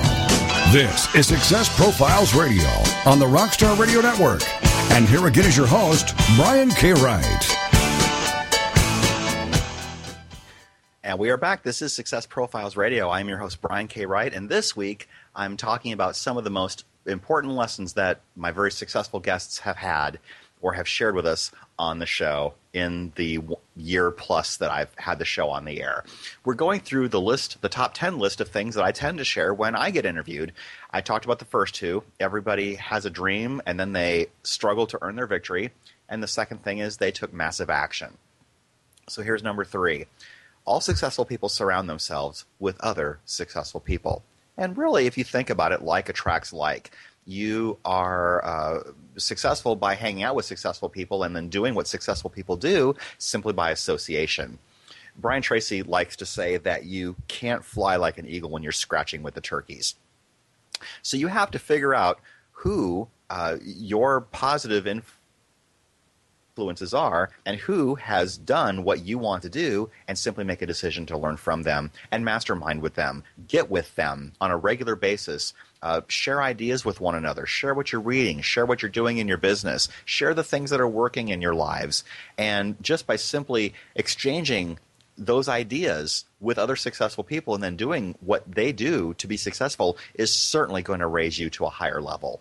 [0.72, 2.66] This is Success Profiles Radio
[3.08, 4.42] on the Rockstar Radio Network.
[4.90, 6.92] And here again is your host, Brian K.
[6.92, 7.56] Wright.
[11.04, 11.62] And we are back.
[11.62, 13.08] This is Success Profiles Radio.
[13.10, 14.06] I'm your host, Brian K.
[14.06, 14.34] Wright.
[14.34, 18.70] And this week, I'm talking about some of the most important lessons that my very
[18.70, 20.18] successful guests have had
[20.60, 23.40] or have shared with us on the show in the
[23.76, 26.04] year plus that I've had the show on the air.
[26.44, 29.24] We're going through the list, the top 10 list of things that I tend to
[29.24, 30.52] share when I get interviewed.
[30.90, 32.02] I talked about the first two.
[32.18, 35.72] Everybody has a dream and then they struggle to earn their victory.
[36.08, 38.16] And the second thing is they took massive action.
[39.08, 40.06] So here's number three
[40.64, 44.24] all successful people surround themselves with other successful people.
[44.58, 46.90] And really, if you think about it, like attracts like.
[47.26, 52.30] You are uh, successful by hanging out with successful people and then doing what successful
[52.30, 54.58] people do simply by association.
[55.18, 59.22] Brian Tracy likes to say that you can't fly like an eagle when you're scratching
[59.22, 59.96] with the turkeys.
[61.02, 62.20] So you have to figure out
[62.52, 65.15] who uh, your positive influence
[66.56, 70.66] influences are and who has done what you want to do and simply make a
[70.66, 73.22] decision to learn from them and mastermind with them.
[73.46, 75.52] Get with them on a regular basis.
[75.82, 77.44] Uh, share ideas with one another.
[77.44, 78.40] Share what you're reading.
[78.40, 79.88] Share what you're doing in your business.
[80.06, 82.04] Share the things that are working in your lives.
[82.38, 84.78] And just by simply exchanging
[85.18, 89.98] those ideas with other successful people and then doing what they do to be successful
[90.14, 92.40] is certainly going to raise you to a higher level.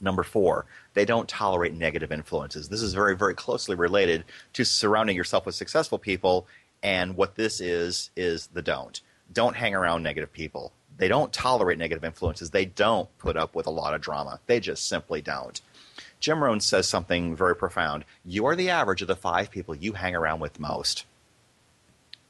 [0.00, 2.68] Number four, they don't tolerate negative influences.
[2.68, 6.46] This is very, very closely related to surrounding yourself with successful people.
[6.82, 9.00] And what this is, is the don't.
[9.32, 10.72] Don't hang around negative people.
[10.96, 12.50] They don't tolerate negative influences.
[12.50, 14.38] They don't put up with a lot of drama.
[14.46, 15.60] They just simply don't.
[16.20, 18.04] Jim Rohn says something very profound.
[18.24, 21.04] You are the average of the five people you hang around with most.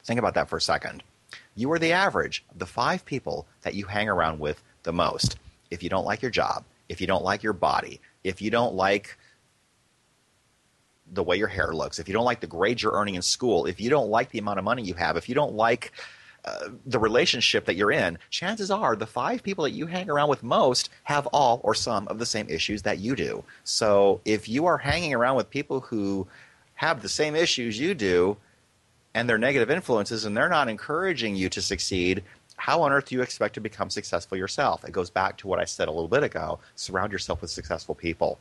[0.03, 1.03] Think about that for a second.
[1.55, 5.37] You are the average of the five people that you hang around with the most.
[5.71, 8.73] If you don't like your job, if you don't like your body, if you don't
[8.73, 9.17] like
[11.11, 13.67] the way your hair looks, if you don't like the grades you're earning in school,
[13.67, 15.91] if you don't like the amount of money you have, if you don't like
[16.43, 20.29] uh, the relationship that you're in, chances are the five people that you hang around
[20.29, 23.43] with most have all or some of the same issues that you do.
[23.63, 26.27] So if you are hanging around with people who
[26.73, 28.37] have the same issues you do
[29.13, 32.23] and they're negative influences and they're not encouraging you to succeed,
[32.57, 34.85] how on earth do you expect to become successful yourself?
[34.85, 37.95] It goes back to what I said a little bit ago surround yourself with successful
[37.95, 38.39] people.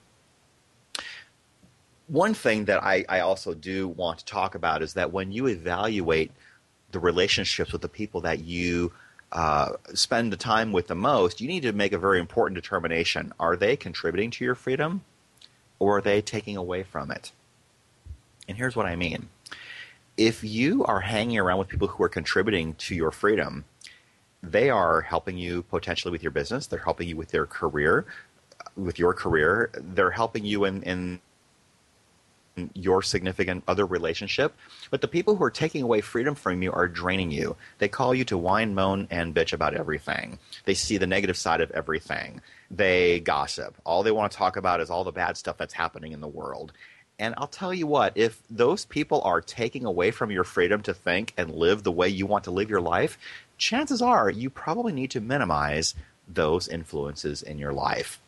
[2.07, 5.49] One thing that I, I also do want to talk about is that when you
[5.49, 6.31] evaluate
[6.93, 8.93] the relationships with the people that you
[9.33, 13.33] uh, spend the time with the most, you need to make a very important determination.
[13.41, 15.03] Are they contributing to your freedom
[15.79, 17.33] or are they taking away from it?
[18.47, 19.29] And here's what I mean.
[20.17, 23.65] If you are hanging around with people who are contributing to your freedom,
[24.51, 26.67] they are helping you potentially with your business.
[26.67, 28.07] They're helping you with their career,
[28.77, 29.71] with your career.
[29.75, 31.21] They're helping you in, in
[32.75, 34.55] your significant other relationship.
[34.91, 37.57] But the people who are taking away freedom from you are draining you.
[37.79, 40.39] They call you to whine, moan, and bitch about everything.
[40.65, 42.41] They see the negative side of everything.
[42.71, 43.77] They gossip.
[43.85, 46.29] All they want to talk about is all the bad stuff that's happening in the
[46.29, 46.73] world.
[47.19, 50.95] And I'll tell you what, if those people are taking away from your freedom to
[50.95, 53.19] think and live the way you want to live your life,
[53.59, 55.95] chances are you probably need to minimize
[56.29, 58.21] those influences in your life.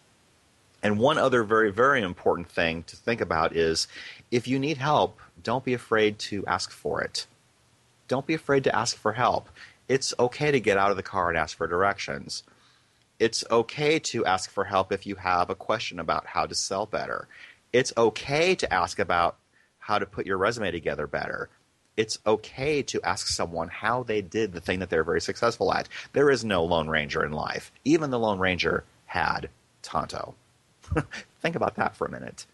[0.83, 3.89] And one other very, very important thing to think about is
[4.31, 7.27] if you need help, don't be afraid to ask for it.
[8.09, 9.49] Don't be afraid to ask for help.
[9.89, 12.43] It's okay to get out of the car and ask for directions.
[13.19, 16.87] It's okay to ask for help if you have a question about how to sell
[16.87, 17.27] better.
[17.73, 19.39] It's okay to ask about
[19.79, 21.49] how to put your resume together better
[21.97, 25.89] it's okay to ask someone how they did the thing that they're very successful at.
[26.13, 27.73] There is no Lone Ranger in life.
[27.85, 29.49] Even the Lone Ranger had
[29.83, 30.35] Tonto.
[31.41, 32.47] Think about that for a minute.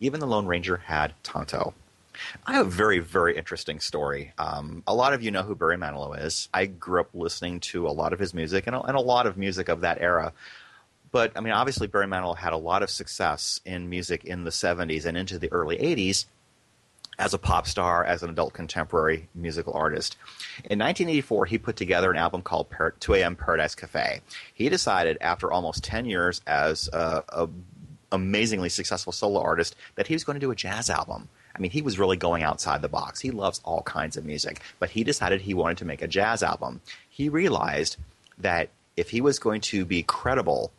[0.00, 1.74] Even the Lone Ranger had Tonto.
[2.46, 4.32] I have a very, very interesting story.
[4.38, 6.48] Um, a lot of you know who Barry Manilow is.
[6.54, 9.26] I grew up listening to a lot of his music and a, and a lot
[9.26, 10.32] of music of that era.
[11.10, 14.50] But I mean, obviously, Barry Manilow had a lot of success in music in the
[14.50, 16.26] 70s and into the early 80s
[17.18, 20.16] as a pop star, as an adult contemporary musical artist.
[20.58, 22.66] In 1984, he put together an album called
[23.00, 24.20] 2 AM Paradise Cafe.
[24.52, 27.48] He decided, after almost 10 years as a, a
[28.12, 31.28] amazingly successful solo artist, that he was going to do a jazz album.
[31.54, 33.20] I mean, he was really going outside the box.
[33.20, 36.42] He loves all kinds of music, but he decided he wanted to make a jazz
[36.42, 36.80] album.
[37.08, 37.96] He realized
[38.38, 40.72] that if he was going to be credible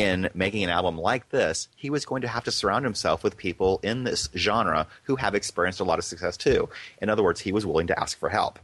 [0.00, 3.36] in making an album like this, he was going to have to surround himself with
[3.36, 6.68] people in this genre who have experienced a lot of success too.
[7.02, 8.58] In other words, he was willing to ask for help.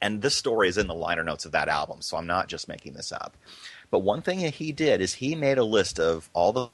[0.00, 2.68] And this story is in the liner notes of that album, so I'm not just
[2.68, 3.36] making this up.
[3.90, 6.68] But one thing that he did is he made a list of all the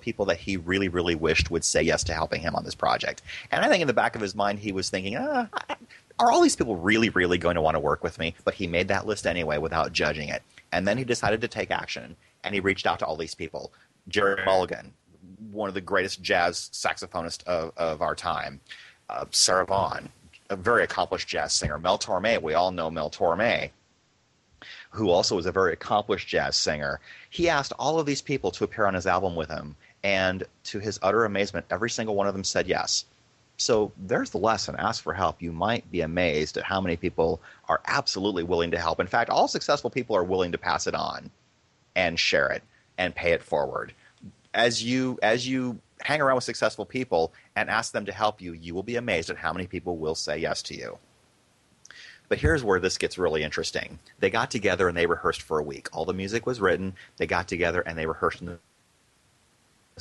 [0.00, 3.20] people that he really, really wished would say yes to helping him on this project.
[3.50, 5.48] And I think in the back of his mind, he was thinking, ah,
[6.18, 8.34] are all these people really, really going to want to work with me?
[8.44, 10.42] But he made that list anyway without judging it.
[10.72, 13.72] And then he decided to take action, and he reached out to all these people.
[14.08, 14.92] Gerry Mulligan,
[15.50, 18.60] one of the greatest jazz saxophonists of, of our time.
[19.08, 20.08] Uh, Sarah Vaughan,
[20.50, 21.78] a very accomplished jazz singer.
[21.78, 23.70] Mel Torme, we all know Mel Torme,
[24.90, 27.00] who also is a very accomplished jazz singer.
[27.30, 30.78] He asked all of these people to appear on his album with him, and to
[30.78, 33.04] his utter amazement, every single one of them said yes.
[33.56, 34.74] So there's the lesson.
[34.78, 35.40] Ask for help.
[35.40, 38.98] You might be amazed at how many people are absolutely willing to help.
[38.98, 41.30] In fact, all successful people are willing to pass it on
[41.94, 42.62] and share it
[42.98, 43.92] and pay it forward.
[44.54, 48.52] As you as you hang around with successful people and ask them to help you,
[48.52, 50.98] you will be amazed at how many people will say yes to you.
[52.28, 53.98] But here's where this gets really interesting.
[54.18, 55.88] They got together and they rehearsed for a week.
[55.92, 56.94] All the music was written.
[57.18, 58.58] They got together and they rehearsed in the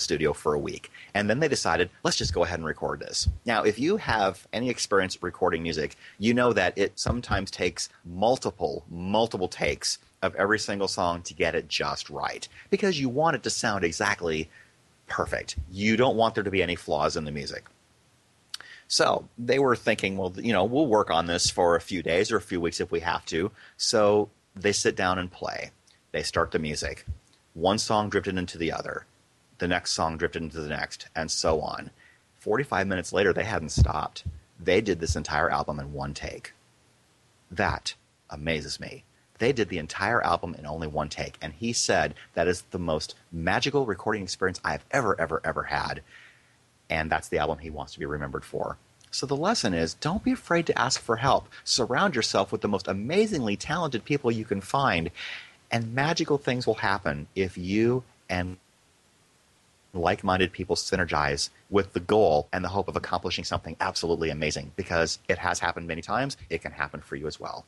[0.02, 0.92] studio for a week.
[1.14, 3.30] And then they decided, let's just go ahead and record this.
[3.46, 8.84] Now, if you have any experience recording music, you know that it sometimes takes multiple,
[8.90, 13.44] multiple takes of every single song to get it just right because you want it
[13.44, 14.50] to sound exactly
[15.08, 15.58] perfect.
[15.72, 17.66] You don't want there to be any flaws in the music.
[18.88, 22.32] So they were thinking, well, you know, we'll work on this for a few days
[22.32, 23.52] or a few weeks if we have to.
[23.78, 25.72] So they sit down and play.
[26.12, 27.06] They start the music.
[27.54, 29.06] One song drifted into the other
[29.62, 31.92] the next song drifted into the next, and so on.
[32.40, 34.24] 45 minutes later, they hadn't stopped.
[34.60, 36.54] They did this entire album in one take.
[37.52, 37.94] That
[38.28, 39.04] amazes me.
[39.38, 42.80] They did the entire album in only one take, and he said that is the
[42.80, 46.02] most magical recording experience I've ever, ever, ever had.
[46.90, 48.78] And that's the album he wants to be remembered for.
[49.12, 51.48] So the lesson is don't be afraid to ask for help.
[51.64, 55.12] Surround yourself with the most amazingly talented people you can find,
[55.70, 58.58] and magical things will happen if you and
[59.94, 64.72] like minded people synergize with the goal and the hope of accomplishing something absolutely amazing
[64.76, 66.38] because it has happened many times.
[66.50, 67.66] It can happen for you as well.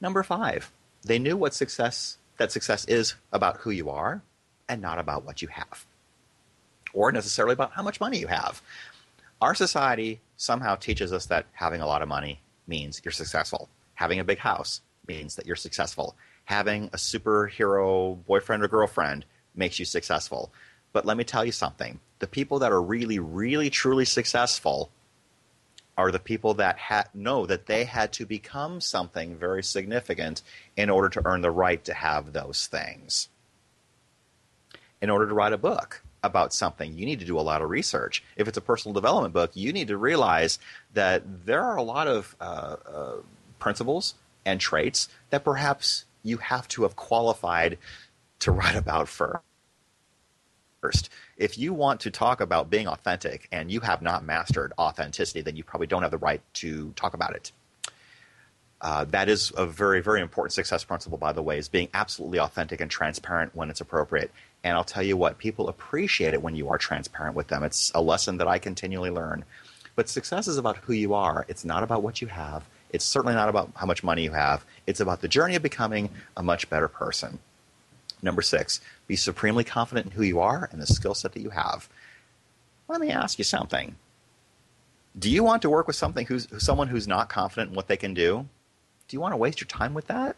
[0.00, 0.70] Number five,
[1.02, 4.22] they knew what success that success is about who you are
[4.68, 5.86] and not about what you have,
[6.92, 8.62] or necessarily about how much money you have.
[9.40, 13.68] Our society somehow teaches us that having a lot of money means you're successful.
[13.94, 16.16] Having a big house means that you're successful.
[16.44, 19.24] Having a superhero boyfriend or girlfriend
[19.54, 20.52] makes you successful.
[20.92, 24.90] But let me tell you something the people that are really, really, truly successful
[25.96, 30.42] are the people that ha- know that they had to become something very significant
[30.76, 33.28] in order to earn the right to have those things.
[35.02, 37.70] In order to write a book about something, you need to do a lot of
[37.70, 38.22] research.
[38.36, 40.58] If it's a personal development book, you need to realize
[40.94, 43.16] that there are a lot of uh, uh,
[43.58, 44.14] principles
[44.44, 47.78] and traits that perhaps you have to have qualified
[48.40, 49.42] to write about first
[50.88, 51.10] first.
[51.36, 55.56] If you want to talk about being authentic and you have not mastered authenticity, then
[55.56, 57.52] you probably don't have the right to talk about it.
[58.80, 62.38] Uh, that is a very, very important success principle, by the way, is being absolutely
[62.38, 64.30] authentic and transparent when it's appropriate.
[64.62, 67.64] And I'll tell you what, people appreciate it when you are transparent with them.
[67.64, 69.44] It's a lesson that I continually learn.
[69.96, 71.44] But success is about who you are.
[71.48, 72.64] It's not about what you have.
[72.90, 74.64] It's certainly not about how much money you have.
[74.86, 77.40] It's about the journey of becoming a much better person.
[78.22, 81.50] Number six, be supremely confident in who you are and the skill set that you
[81.50, 81.88] have.
[82.88, 83.96] Let me ask you something.
[85.18, 87.96] Do you want to work with something who's someone who's not confident in what they
[87.96, 88.46] can do?
[89.08, 90.36] Do you want to waste your time with that?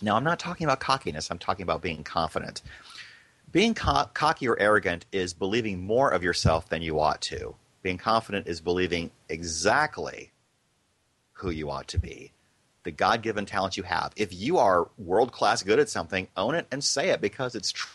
[0.00, 1.30] Now, I'm not talking about cockiness.
[1.30, 2.62] I'm talking about being confident.
[3.50, 7.54] Being co- cocky or arrogant is believing more of yourself than you ought to.
[7.82, 10.30] Being confident is believing exactly
[11.32, 12.32] who you ought to be
[12.88, 14.14] the God given talent you have.
[14.16, 17.70] If you are world class good at something, own it and say it because it's
[17.70, 17.86] tr-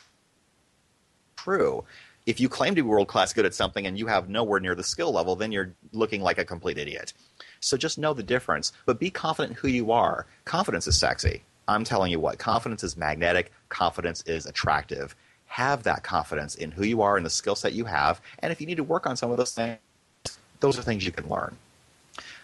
[1.36, 1.84] true.
[2.28, 4.76] If you claim to be world class good at something and you have nowhere near
[4.76, 7.12] the skill level, then you're looking like a complete idiot.
[7.60, 10.28] So just know the difference, but be confident who you are.
[10.46, 11.42] Confidence is sexy.
[11.68, 15.16] I'm telling you what, confidence is magnetic, confidence is attractive.
[15.48, 18.22] Have that confidence in who you are and the skill set you have.
[18.38, 19.80] And if you need to work on some of those things,
[20.60, 21.58] those are things you can learn.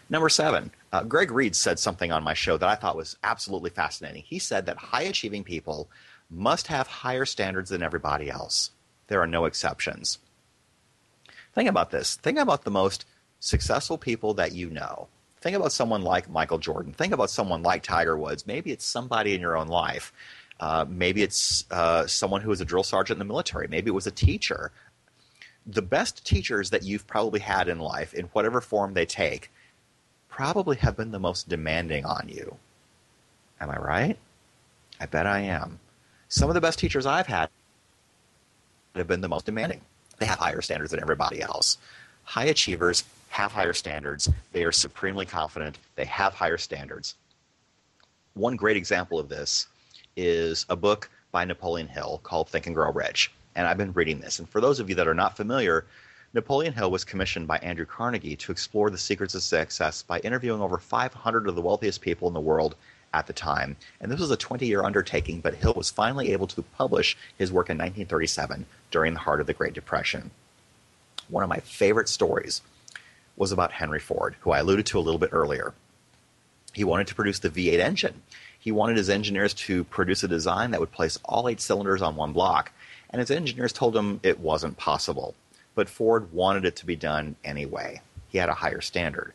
[0.10, 3.70] Number seven, uh, Greg Reid said something on my show that I thought was absolutely
[3.70, 4.24] fascinating.
[4.26, 5.88] He said that high achieving people
[6.32, 8.72] must have higher standards than everybody else.
[9.07, 10.18] There are no exceptions.
[11.53, 12.16] Think about this.
[12.16, 13.05] Think about the most
[13.39, 15.07] successful people that you know.
[15.41, 16.93] Think about someone like Michael Jordan.
[16.93, 18.45] Think about someone like Tiger Woods.
[18.45, 20.12] Maybe it's somebody in your own life.
[20.60, 23.68] Uh, maybe it's uh, someone who was a drill sergeant in the military.
[23.68, 24.72] Maybe it was a teacher.
[25.66, 29.51] The best teachers that you've probably had in life, in whatever form they take,
[30.39, 32.55] probably have been the most demanding on you.
[33.59, 34.17] Am I right?
[34.97, 35.79] I bet I am.
[36.29, 37.49] Some of the best teachers I've had
[38.95, 39.81] have been the most demanding.
[40.17, 41.77] They have higher standards than everybody else.
[42.23, 44.29] High achievers have higher standards.
[44.53, 45.77] They are supremely confident.
[45.97, 47.15] They have higher standards.
[48.33, 49.67] One great example of this
[50.15, 53.29] is a book by Napoleon Hill called Think and Grow Rich.
[53.57, 54.39] And I've been reading this.
[54.39, 55.85] And for those of you that are not familiar,
[56.32, 60.61] Napoleon Hill was commissioned by Andrew Carnegie to explore the secrets of success by interviewing
[60.61, 62.75] over 500 of the wealthiest people in the world
[63.11, 63.75] at the time.
[63.99, 67.51] And this was a 20 year undertaking, but Hill was finally able to publish his
[67.51, 70.30] work in 1937 during the heart of the Great Depression.
[71.30, 72.61] One of my favorite stories
[73.36, 75.73] was about Henry Ford, who I alluded to a little bit earlier.
[76.73, 78.21] He wanted to produce the V8 engine.
[78.59, 82.15] He wanted his engineers to produce a design that would place all eight cylinders on
[82.15, 82.71] one block,
[83.09, 85.34] and his engineers told him it wasn't possible.
[85.80, 88.01] But Ford wanted it to be done anyway.
[88.27, 89.32] He had a higher standard.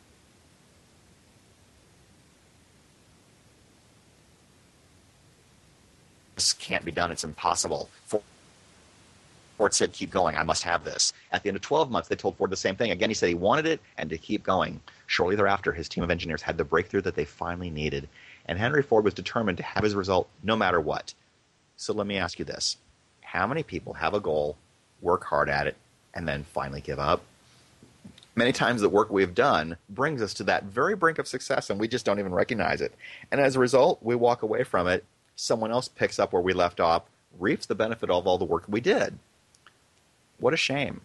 [6.35, 7.89] This can't be done, it's impossible.
[9.57, 10.37] Ford said, keep going.
[10.37, 11.13] I must have this.
[11.31, 12.91] At the end of 12 months, they told Ford the same thing.
[12.91, 14.79] Again, he said he wanted it and to keep going.
[15.07, 18.07] Shortly thereafter, his team of engineers had the breakthrough that they finally needed.
[18.45, 21.15] And Henry Ford was determined to have his result no matter what.
[21.75, 22.77] So let me ask you this
[23.21, 24.57] How many people have a goal,
[25.01, 25.75] work hard at it,
[26.15, 27.21] and then finally give up?
[28.35, 31.79] Many times the work we've done brings us to that very brink of success and
[31.79, 32.93] we just don't even recognize it.
[33.31, 35.05] And as a result, we walk away from it.
[35.35, 37.03] Someone else picks up where we left off,
[37.39, 39.19] reaps the benefit of all the work we did.
[40.37, 41.01] What a shame.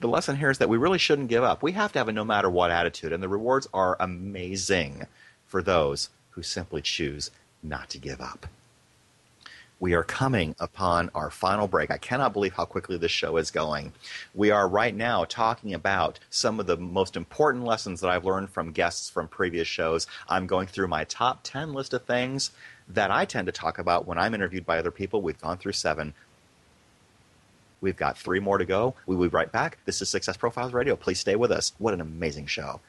[0.00, 1.62] The lesson here is that we really shouldn't give up.
[1.62, 5.06] We have to have a no matter what attitude, and the rewards are amazing
[5.46, 7.30] for those who simply choose
[7.62, 8.46] not to give up.
[9.80, 11.90] We are coming upon our final break.
[11.90, 13.94] I cannot believe how quickly this show is going.
[14.34, 18.50] We are right now talking about some of the most important lessons that I've learned
[18.50, 20.06] from guests from previous shows.
[20.28, 22.50] I'm going through my top 10 list of things
[22.90, 25.22] that I tend to talk about when I'm interviewed by other people.
[25.22, 26.12] We've gone through seven.
[27.80, 28.94] We've got three more to go.
[29.06, 29.78] We will be right back.
[29.86, 30.94] This is Success Profiles Radio.
[30.94, 31.72] Please stay with us.
[31.78, 32.80] What an amazing show.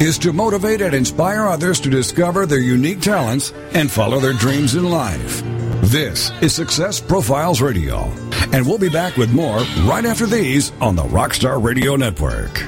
[0.00, 4.74] Is to motivate and inspire others to discover their unique talents and follow their dreams
[4.74, 5.42] in life.
[5.82, 8.04] This is Success Profiles Radio,
[8.52, 12.62] and we'll be back with more right after these on the Rockstar Radio Network.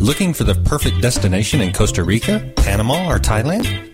[0.00, 3.93] Looking for the perfect destination in Costa Rica, Panama, or Thailand?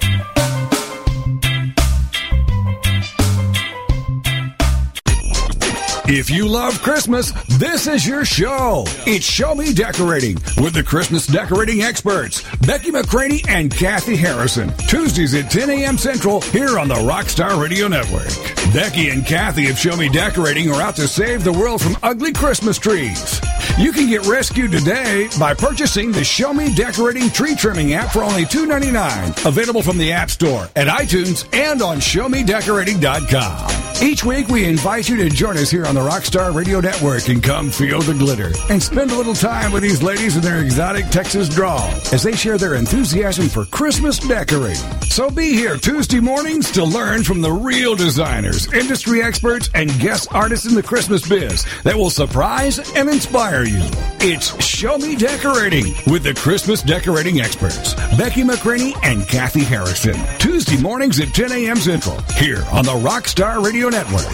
[6.13, 8.83] If you love Christmas, this is your show.
[9.07, 14.75] It's Show Me Decorating with the Christmas decorating experts, Becky McCraney and Kathy Harrison.
[14.89, 15.97] Tuesdays at 10 a.m.
[15.97, 18.27] Central here on the Rockstar Radio Network.
[18.73, 22.33] Becky and Kathy of Show Me Decorating are out to save the world from ugly
[22.33, 23.39] Christmas trees.
[23.81, 28.21] You can get rescued today by purchasing the Show Me Decorating Tree Trimming app for
[28.21, 29.43] only $2.99.
[29.43, 33.81] Available from the App Store, at iTunes, and on ShowMeDecorating.com.
[34.03, 37.41] Each week, we invite you to join us here on the Rockstar Radio Network and
[37.41, 41.07] come feel the glitter and spend a little time with these ladies in their exotic
[41.09, 45.01] Texas drawl as they share their enthusiasm for Christmas decorating.
[45.03, 50.29] So be here Tuesday mornings to learn from the real designers, industry experts, and guest
[50.31, 53.70] artists in the Christmas biz that will surprise and inspire you.
[53.73, 60.15] It's Show Me Decorating with the Christmas decorating experts, Becky McCraney and Kathy Harrison.
[60.39, 61.77] Tuesday mornings at 10 a.m.
[61.77, 64.27] Central, here on the Rockstar Radio Network.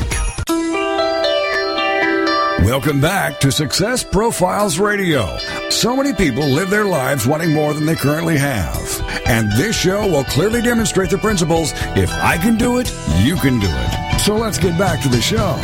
[2.66, 5.38] Welcome back to Success Profiles Radio.
[5.70, 9.02] So many people live their lives wanting more than they currently have.
[9.26, 13.60] And this show will clearly demonstrate the principles if I can do it, you can
[13.60, 14.20] do it.
[14.22, 15.56] So let's get back to the show.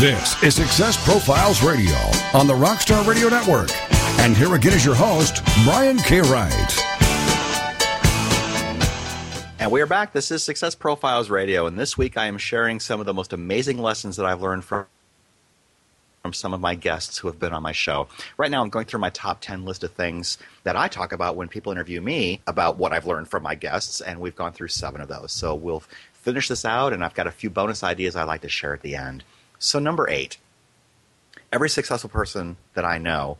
[0.00, 1.96] This is Success Profiles Radio
[2.34, 3.70] on the Rockstar Radio Network.
[4.20, 6.20] And here again is your host, Brian K.
[6.20, 6.78] Wright.
[9.58, 10.12] And we are back.
[10.12, 13.32] This is Success Profiles Radio, and this week I am sharing some of the most
[13.32, 14.84] amazing lessons that I've learned from
[16.20, 18.06] from some of my guests who have been on my show.
[18.36, 21.36] Right now, I'm going through my top 10 list of things that I talk about
[21.36, 24.68] when people interview me about what I've learned from my guests, and we've gone through
[24.68, 25.32] seven of those.
[25.32, 28.50] So we'll finish this out, and I've got a few bonus ideas I'd like to
[28.50, 29.24] share at the end.
[29.58, 30.38] So, number eight
[31.52, 33.38] every successful person that I know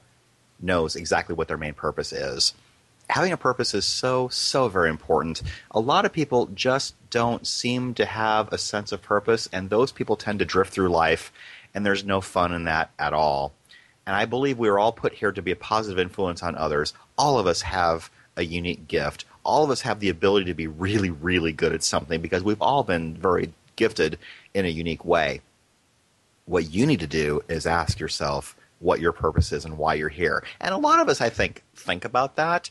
[0.61, 2.55] knows exactly what their main purpose is.
[3.11, 5.43] Having a purpose is so, so very important.
[5.71, 9.93] A lot of people just don't seem to have a sense of purpose, and those
[9.93, 11.33] people tend to drift through life
[11.77, 13.53] and there's no fun in that at all.
[14.07, 16.95] And I believe we are all put here to be a positive influence on others.
[17.19, 19.27] All of us have a unique gift.
[19.45, 22.63] All of us have the ability to be really, really good at something because we've
[22.63, 24.19] all been very gifted
[24.55, 25.43] in a unique way.
[26.47, 30.09] What you need to do is ask yourself what your purpose is and why you're
[30.09, 30.45] here.
[30.61, 32.71] And a lot of us, I think, think about that,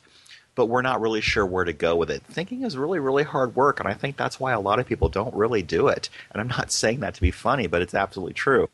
[0.55, 2.23] but we're not really sure where to go with it.
[2.23, 5.09] Thinking is really, really hard work, and I think that's why a lot of people
[5.09, 6.09] don't really do it.
[6.31, 8.69] And I'm not saying that to be funny, but it's absolutely true.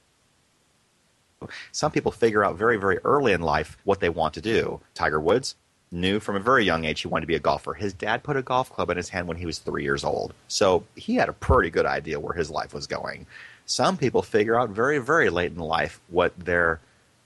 [1.72, 4.80] Some people figure out very, very early in life what they want to do.
[4.94, 5.56] Tiger Woods
[5.92, 7.74] knew from a very young age he wanted to be a golfer.
[7.74, 10.34] His dad put a golf club in his hand when he was three years old.
[10.48, 13.26] So he had a pretty good idea where his life was going.
[13.72, 16.82] Some people figure out very, very late in life what their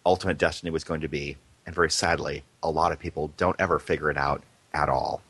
[0.06, 1.38] ultimate destiny was going to be.
[1.66, 5.24] And very sadly, a lot of people don't ever figure it out at all.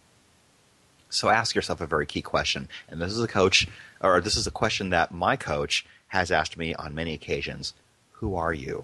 [1.09, 2.67] So ask yourself a very key question.
[2.89, 3.65] And this is a coach,
[4.01, 7.73] or this is a question that my coach has asked me on many occasions
[8.19, 8.83] who are you?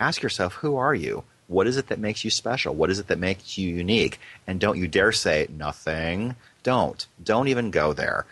[0.00, 1.22] Ask yourself, who are you?
[1.46, 2.74] What is it that makes you special?
[2.74, 4.18] What is it that makes you unique?
[4.48, 6.34] And don't you dare say nothing.
[6.64, 7.06] Don't.
[7.22, 8.26] Don't even go there.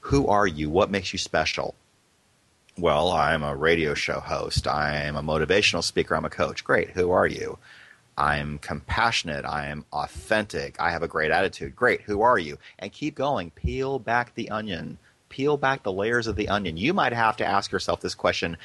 [0.00, 0.68] Who are you?
[0.68, 1.74] What makes you special?
[2.78, 4.66] Well, I'm a radio show host.
[4.66, 6.16] I'm a motivational speaker.
[6.16, 6.64] I'm a coach.
[6.64, 6.90] Great.
[6.90, 7.58] Who are you?
[8.16, 9.44] I'm compassionate.
[9.44, 10.80] I am authentic.
[10.80, 11.76] I have a great attitude.
[11.76, 12.00] Great.
[12.02, 12.56] Who are you?
[12.78, 13.50] And keep going.
[13.50, 14.96] Peel back the onion.
[15.28, 16.78] Peel back the layers of the onion.
[16.78, 18.56] You might have to ask yourself this question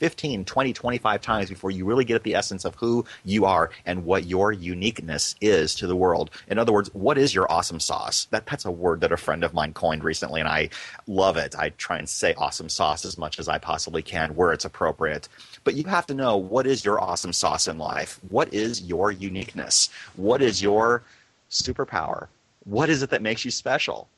[0.00, 3.70] 15, 20, 25 times before you really get at the essence of who you are
[3.84, 6.30] and what your uniqueness is to the world.
[6.48, 8.26] In other words, what is your awesome sauce?
[8.30, 10.70] That, that's a word that a friend of mine coined recently, and I
[11.06, 11.54] love it.
[11.54, 15.28] I try and say awesome sauce as much as I possibly can where it's appropriate.
[15.64, 18.18] But you have to know what is your awesome sauce in life?
[18.30, 19.90] What is your uniqueness?
[20.16, 21.02] What is your
[21.50, 22.28] superpower?
[22.64, 24.08] What is it that makes you special?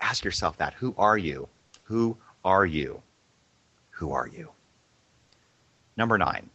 [0.00, 0.74] Ask yourself that.
[0.74, 1.48] Who are you?
[1.84, 3.02] Who are you?
[3.90, 4.50] Who are you?
[5.96, 6.50] Number nine,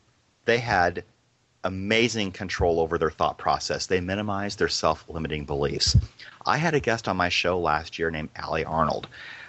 [0.45, 1.03] they had
[1.63, 3.85] amazing control over their thought process.
[3.85, 5.97] They minimized their self limiting beliefs.
[6.45, 9.07] I had a guest on my show last year named Allie Arnold.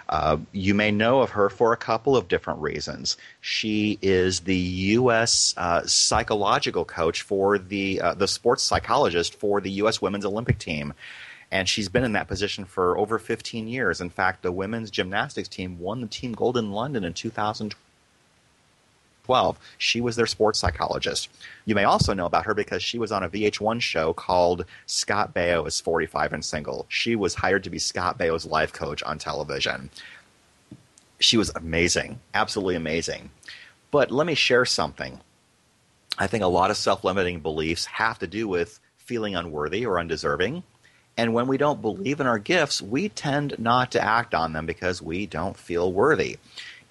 [0.09, 3.17] Uh, you may know of her for a couple of different reasons.
[3.41, 5.53] She is the U.S.
[5.57, 10.01] Uh, psychological coach for the uh, the sports psychologist for the U.S.
[10.01, 10.93] Women's Olympic team,
[11.51, 14.01] and she's been in that position for over 15 years.
[14.01, 17.82] In fact, the women's gymnastics team won the team gold in London in 2012
[19.23, 21.29] 12, she was their sports psychologist.
[21.65, 25.33] You may also know about her because she was on a VH1 show called Scott
[25.33, 26.85] Baio is 45 and Single.
[26.89, 29.89] She was hired to be Scott Baio's life coach on television.
[31.19, 33.29] She was amazing, absolutely amazing.
[33.91, 35.21] But let me share something.
[36.17, 39.99] I think a lot of self limiting beliefs have to do with feeling unworthy or
[39.99, 40.63] undeserving.
[41.15, 44.65] And when we don't believe in our gifts, we tend not to act on them
[44.65, 46.39] because we don't feel worthy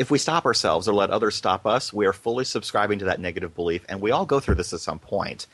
[0.03, 3.21] if we stop ourselves or let others stop us, we are fully subscribing to that
[3.21, 5.47] negative belief, and we all go through this at some point.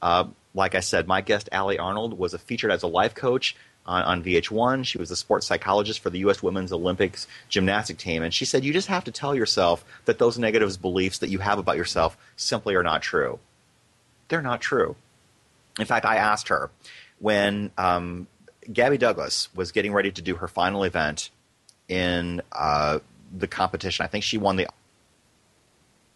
[0.00, 4.02] Uh, like I said, my guest Allie Arnold was featured as a life coach on,
[4.02, 4.84] on VH1.
[4.84, 6.42] She was a sports psychologist for the U.S.
[6.42, 8.22] Women's Olympics gymnastic team.
[8.22, 11.38] And she said, you just have to tell yourself that those negative beliefs that you
[11.38, 13.38] have about yourself simply are not true.
[14.28, 14.96] They're not true.
[15.80, 16.70] In fact, I asked her
[17.18, 18.26] when um,
[18.70, 21.30] Gabby Douglas was getting ready to do her final event
[21.88, 22.98] in uh,
[23.36, 24.04] the competition.
[24.04, 24.68] I think she won the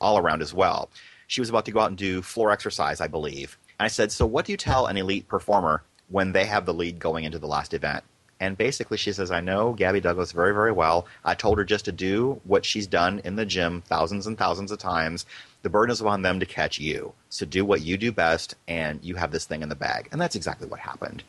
[0.01, 0.91] all around as well.
[1.27, 3.57] She was about to go out and do floor exercise, I believe.
[3.79, 6.75] And I said, So, what do you tell an elite performer when they have the
[6.75, 8.05] lead going into the last event?
[8.43, 11.07] And basically, she says, I know Gabby Douglas very, very well.
[11.25, 14.73] I told her just to do what she's done in the gym thousands and thousands
[14.73, 15.25] of times.
[15.63, 17.13] The burden is upon them to catch you.
[17.31, 20.09] So do what you do best, and you have this thing in the bag.
[20.11, 21.23] And that's exactly what happened.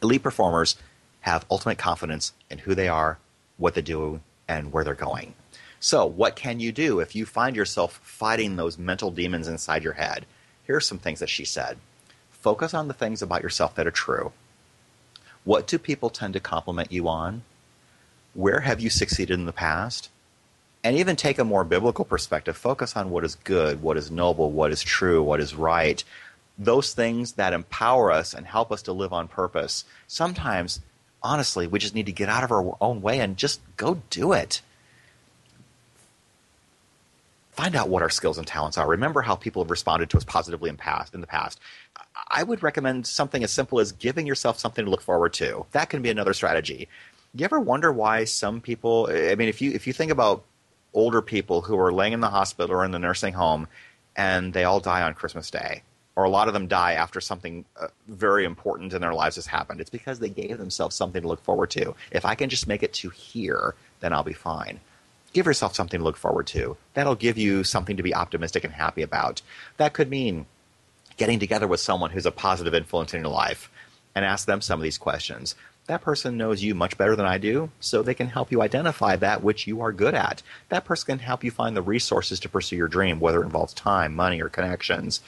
[0.00, 0.76] Elite performers
[1.22, 3.18] have ultimate confidence in who they are,
[3.56, 5.34] what they do, and where they're going.
[5.78, 9.94] So, what can you do if you find yourself fighting those mental demons inside your
[9.94, 10.26] head?
[10.66, 11.78] Here are some things that she said
[12.32, 14.32] Focus on the things about yourself that are true.
[15.44, 17.42] What do people tend to compliment you on?
[18.34, 20.10] Where have you succeeded in the past?
[20.82, 22.56] And even take a more biblical perspective.
[22.56, 26.02] Focus on what is good, what is noble, what is true, what is right.
[26.58, 29.84] Those things that empower us and help us to live on purpose.
[30.06, 30.80] Sometimes,
[31.22, 34.32] honestly, we just need to get out of our own way and just go do
[34.32, 34.62] it
[37.60, 38.88] find out what our skills and talents are.
[38.88, 41.60] Remember how people have responded to us positively in past in the past.
[42.28, 45.66] I would recommend something as simple as giving yourself something to look forward to.
[45.72, 46.88] That can be another strategy.
[47.34, 49.08] You ever wonder why some people?
[49.10, 50.42] I mean, if you if you think about
[50.94, 53.68] older people who are laying in the hospital or in the nursing home,
[54.16, 55.82] and they all die on Christmas Day,
[56.16, 59.46] or a lot of them die after something uh, very important in their lives has
[59.46, 59.80] happened.
[59.80, 61.94] It's because they gave themselves something to look forward to.
[62.10, 64.80] If I can just make it to here, then I'll be fine
[65.32, 66.76] give yourself something to look forward to.
[66.94, 69.42] That'll give you something to be optimistic and happy about.
[69.76, 70.46] That could mean
[71.16, 73.70] getting together with someone who's a positive influence in your life
[74.14, 75.54] and ask them some of these questions.
[75.86, 79.16] That person knows you much better than I do, so they can help you identify
[79.16, 80.42] that which you are good at.
[80.68, 83.74] That person can help you find the resources to pursue your dream, whether it involves
[83.74, 85.20] time, money, or connections.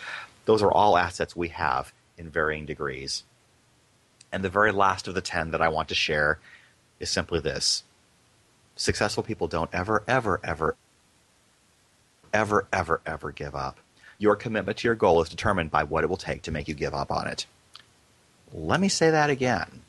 [0.45, 3.25] Those are all assets we have in varying degrees.
[4.33, 6.39] And the very last of the 10 that I want to share
[6.99, 7.85] is simply this
[8.75, 10.77] Successful people don't ever, ever, ever,
[12.33, 13.79] ever, ever, ever give up.
[14.19, 16.75] Your commitment to your goal is determined by what it will take to make you
[16.75, 17.47] give up on it.
[18.53, 19.83] Let me say that again.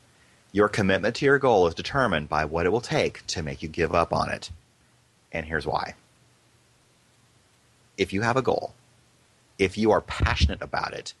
[0.52, 3.68] Your commitment to your goal is determined by what it will take to make you
[3.68, 4.50] give up on it.
[5.32, 5.94] And here's why.
[7.96, 8.74] If you have a goal,
[9.58, 11.14] if you are passionate about it,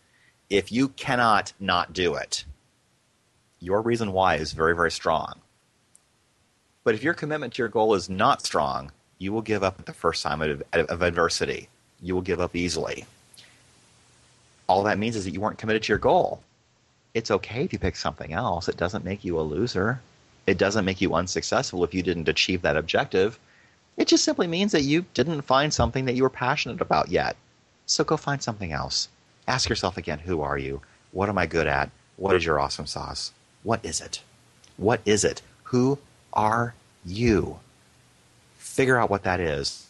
[0.50, 2.44] if you cannot not do it,
[3.60, 5.40] your reason why is very, very strong.
[6.84, 9.86] But if your commitment to your goal is not strong, you will give up at
[9.86, 11.68] the first time of, of adversity.
[12.02, 13.06] You will give up easily.
[14.66, 16.42] All that means is that you weren't committed to your goal.
[17.14, 18.68] It's okay if you pick something else.
[18.68, 20.00] It doesn't make you a loser.
[20.46, 23.38] It doesn't make you unsuccessful if you didn't achieve that objective.
[23.96, 27.36] It just simply means that you didn't find something that you were passionate about yet.
[27.86, 29.08] So go find something else.
[29.46, 30.80] Ask yourself again who are you?
[31.12, 31.90] What am I good at?
[32.16, 33.32] What is your awesome sauce?
[33.62, 34.22] What is it?
[34.76, 35.42] What is it?
[35.64, 35.98] Who
[36.32, 36.74] are
[37.04, 37.60] you?
[38.56, 39.86] Figure out what that is.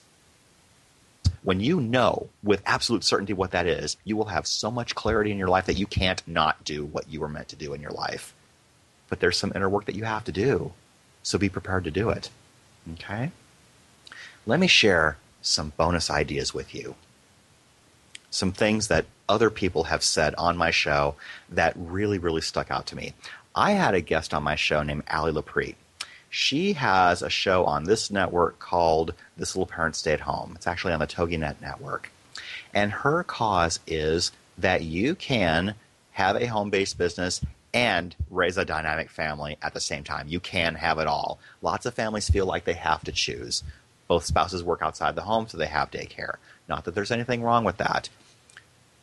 [1.43, 5.31] When you know with absolute certainty what that is, you will have so much clarity
[5.31, 7.83] in your life that you can't not do what you were meant to do in
[7.83, 8.35] your life.
[9.09, 10.73] But there's some inner work that you have to do.
[11.23, 12.31] So be prepared to do it.
[12.95, 13.31] Okay?
[14.47, 16.95] Let me share some bonus ideas with you.
[18.35, 21.15] Some things that other people have said on my show
[21.51, 23.15] that really, really stuck out to me.
[23.55, 25.77] I had a guest on my show named Ali Lapreet
[26.35, 30.55] she has a show on this network called This Little Parent Stay at Home.
[30.57, 32.11] It's actually on the TogiNet network.
[32.75, 35.77] And her cause is that you can
[36.11, 37.41] have a home based business
[37.73, 40.27] and raise a dynamic family at the same time.
[40.27, 41.39] You can have it all.
[41.63, 43.63] Lots of families feel like they have to choose.
[44.09, 46.35] Both spouses work outside the home, so they have daycare.
[46.69, 48.09] Not that there's anything wrong with that.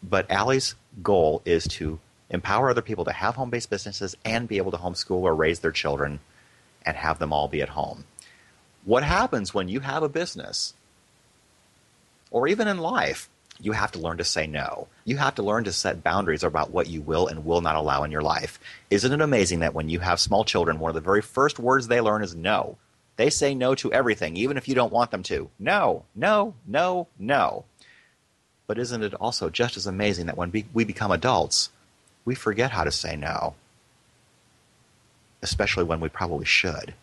[0.04, 1.99] But Allie's goal is to
[2.30, 5.60] empower other people to have home based businesses and be able to homeschool or raise
[5.60, 6.20] their children
[6.86, 8.06] and have them all be at home.
[8.84, 10.74] What happens when you have a business,
[12.32, 13.30] or even in life,
[13.60, 14.88] you have to learn to say no.
[15.06, 18.04] You have to learn to set boundaries about what you will and will not allow
[18.04, 18.60] in your life.
[18.89, 21.88] Isn't it amazing that when you have small children, one of the very first words
[21.88, 22.78] they learn is no?
[23.18, 25.52] They say no to everything, even if you don't want them to.
[25.60, 27.66] No, no, no, no.
[28.72, 31.72] But isn't it also just as amazing that when we become adults,
[32.24, 33.55] we forget how to say no?
[35.41, 36.93] especially when we probably should.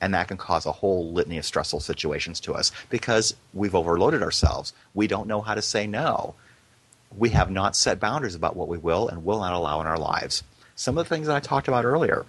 [0.00, 4.22] And that can cause a whole litany of stressful situations to us because we've overloaded
[4.22, 4.72] ourselves.
[4.94, 6.34] We don't know how to say no.
[7.14, 9.98] We have not set boundaries about what we will and will not allow in our
[9.98, 10.42] lives.
[10.76, 12.24] Some of the things that I talked about earlier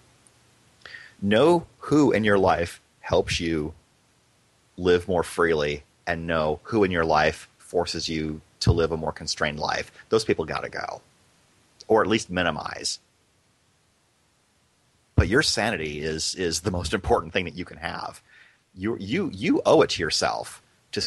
[1.21, 3.73] Know who in your life helps you
[4.75, 9.11] live more freely and know who in your life forces you to live a more
[9.11, 9.91] constrained life.
[10.09, 11.01] Those people got to go,
[11.87, 12.99] or at least minimize.
[15.15, 18.21] But your sanity is is the most important thing that you can have.
[18.75, 20.61] You you you owe it to yourself
[20.93, 21.01] to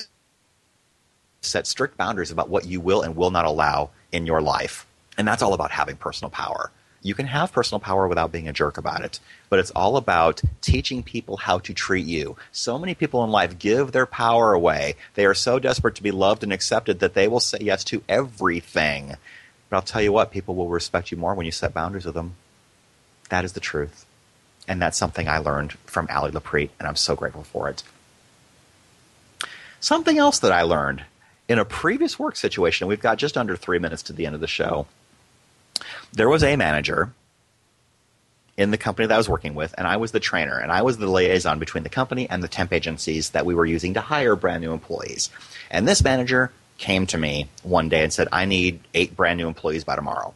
[1.41, 4.87] set strict boundaries about what you will and will not allow in your life.
[5.19, 6.71] And that's all about having personal power.
[7.05, 9.19] You can have personal power without being a jerk about it,
[9.51, 12.37] but it's all about teaching people how to treat you.
[12.53, 14.95] So many people in life give their power away.
[15.15, 18.05] They are so desperate to be loved and accepted that they will say yes to
[18.09, 19.17] everything.
[19.69, 22.15] But I'll tell you what, people will respect you more when you set boundaries with
[22.15, 22.37] them.
[23.31, 24.07] That is the truth.
[24.69, 27.83] And that's something I learned from Ali Lapreet, and I'm so grateful for it.
[29.81, 31.03] Something else that I learned
[31.49, 34.41] in a previous work situation, we've got just under three minutes to the end of
[34.41, 34.87] the show.
[36.13, 37.13] There was a manager
[38.57, 40.83] in the company that I was working with, and I was the trainer, and I
[40.83, 44.01] was the liaison between the company and the temp agencies that we were using to
[44.01, 45.31] hire brand new employees.
[45.71, 49.49] And this manager came to me one day and said, I need eight brand new
[49.49, 50.35] employees by tomorrow.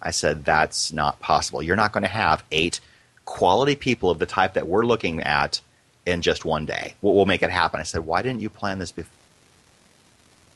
[0.00, 1.62] I said, That's not possible.
[1.62, 2.80] You're not going to have eight
[3.24, 5.60] quality people of the type that we're looking at
[6.06, 6.94] in just one day.
[7.02, 7.80] We'll, we'll make it happen.
[7.80, 8.92] I said, Why didn't you plan this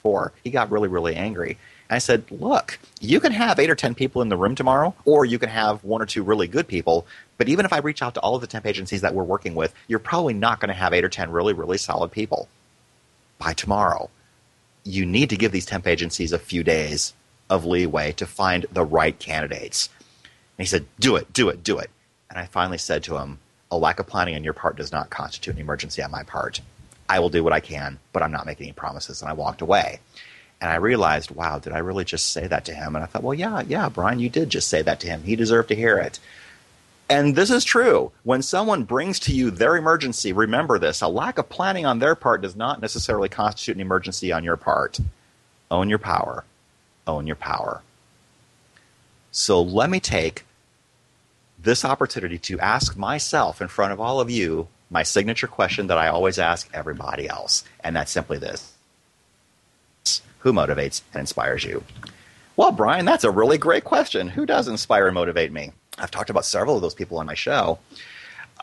[0.03, 0.33] before?
[0.43, 1.59] He got really, really angry.
[1.93, 5.25] I said, look, you can have eight or 10 people in the room tomorrow, or
[5.25, 7.07] you can have one or two really good people.
[7.39, 9.55] But even if I reach out to all of the temp agencies that we're working
[9.55, 12.49] with, you're probably not going to have eight or 10 really, really solid people
[13.39, 14.11] by tomorrow.
[14.85, 17.15] You need to give these temp agencies a few days
[17.51, 19.89] of leeway to find the right candidates.
[20.23, 21.91] And he said, do it, do it, do it.
[22.31, 23.39] And I finally said to him,
[23.71, 26.61] a lack of planning on your part does not constitute an emergency on my part.
[27.09, 29.21] I will do what I can, but I'm not making any promises.
[29.21, 30.01] And I walked away.
[30.63, 32.95] And I realized, wow, did I really just say that to him?
[32.95, 35.25] And I thought, well, yeah, yeah, Brian, you did just say that to him.
[35.25, 36.21] He deserved to hear it.
[37.11, 38.13] And this is true.
[38.23, 42.15] When someone brings to you their emergency, remember this a lack of planning on their
[42.15, 45.01] part does not necessarily constitute an emergency on your part.
[45.69, 46.45] Own your power.
[47.09, 47.83] Own your power.
[49.33, 50.45] So let me take
[51.59, 55.99] this opportunity to ask myself in front of all of you my signature question that
[55.99, 57.65] I always ask everybody else.
[57.81, 58.73] And that's simply this
[60.43, 61.85] who motivates and inspires you?
[62.57, 64.29] Well, Brian, that's a really great question.
[64.29, 65.73] Who does inspire and motivate me?
[65.99, 67.79] I've talked about several of those people on my show.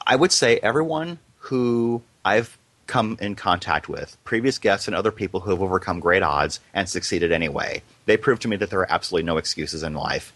[0.06, 2.58] I would say everyone who I've
[2.88, 6.90] come in contact with, previous guests and other people who have overcome great odds and
[6.90, 7.82] succeeded anyway.
[8.06, 10.34] They prove to me that there are absolutely no excuses in life.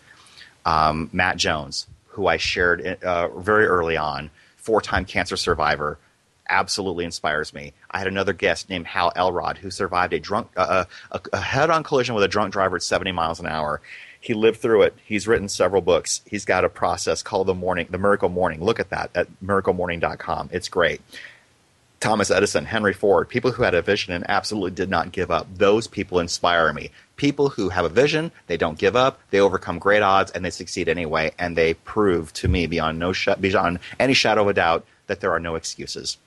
[0.65, 5.97] Um, Matt Jones, who I shared uh, very early on, four time cancer survivor,
[6.53, 7.73] absolutely inspires me.
[7.89, 11.83] I had another guest named Hal Elrod who survived a drunk uh, a, a head-on
[11.83, 13.81] collision with a drunk driver at 70 miles an hour.
[14.21, 14.95] He lived through it.
[15.03, 16.21] He's written several books.
[16.25, 18.63] He's got a process called the morning, the Miracle Morning.
[18.63, 20.49] Look at that at miraclemorning.com.
[20.53, 21.01] It's great.
[21.99, 25.47] Thomas Edison, Henry Ford, people who had a vision and absolutely did not give up.
[25.55, 26.91] Those people inspire me.
[27.15, 30.49] People who have a vision, they don't give up, they overcome great odds, and they
[30.49, 31.31] succeed anyway.
[31.39, 35.21] And they prove to me beyond no sh- beyond any shadow of a doubt that
[35.21, 36.17] there are no excuses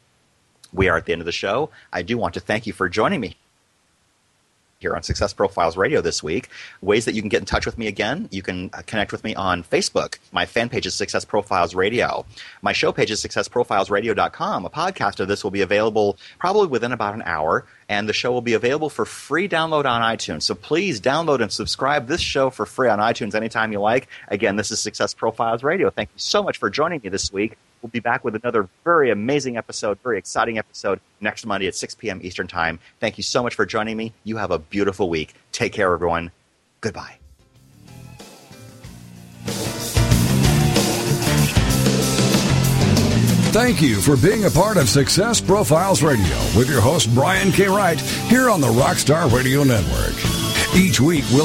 [0.77, 1.71] we are at the end of the show.
[1.93, 3.37] I do want to thank you for joining me
[4.79, 6.51] here on Success Profiles Radio this week.
[6.83, 9.25] Ways that you can get in touch with me again, you can uh, connect with
[9.25, 10.19] me on Facebook.
[10.33, 12.27] My fan page is Success Profiles Radio.
[12.61, 14.67] My show page is successprofilesradio.com.
[14.67, 18.33] A podcast of this will be available probably within about an hour, and the show
[18.33, 20.43] will be available for free download on iTunes.
[20.43, 24.09] So please download and subscribe this show for free on iTunes anytime you like.
[24.29, 25.89] Again, this is Success Profiles Radio.
[25.89, 27.57] Thank you so much for joining me this week.
[27.87, 31.95] We'll be back with another very amazing episode, very exciting episode next Monday at 6
[31.95, 32.19] p.m.
[32.21, 32.81] Eastern Time.
[32.99, 34.13] Thank you so much for joining me.
[34.25, 35.35] You have a beautiful week.
[35.53, 36.33] Take care, everyone.
[36.81, 37.19] Goodbye.
[43.53, 47.69] Thank you for being a part of Success Profiles Radio with your host, Brian K.
[47.69, 50.15] Wright, here on the Rockstar Radio Network.
[50.75, 51.45] Each week, we'll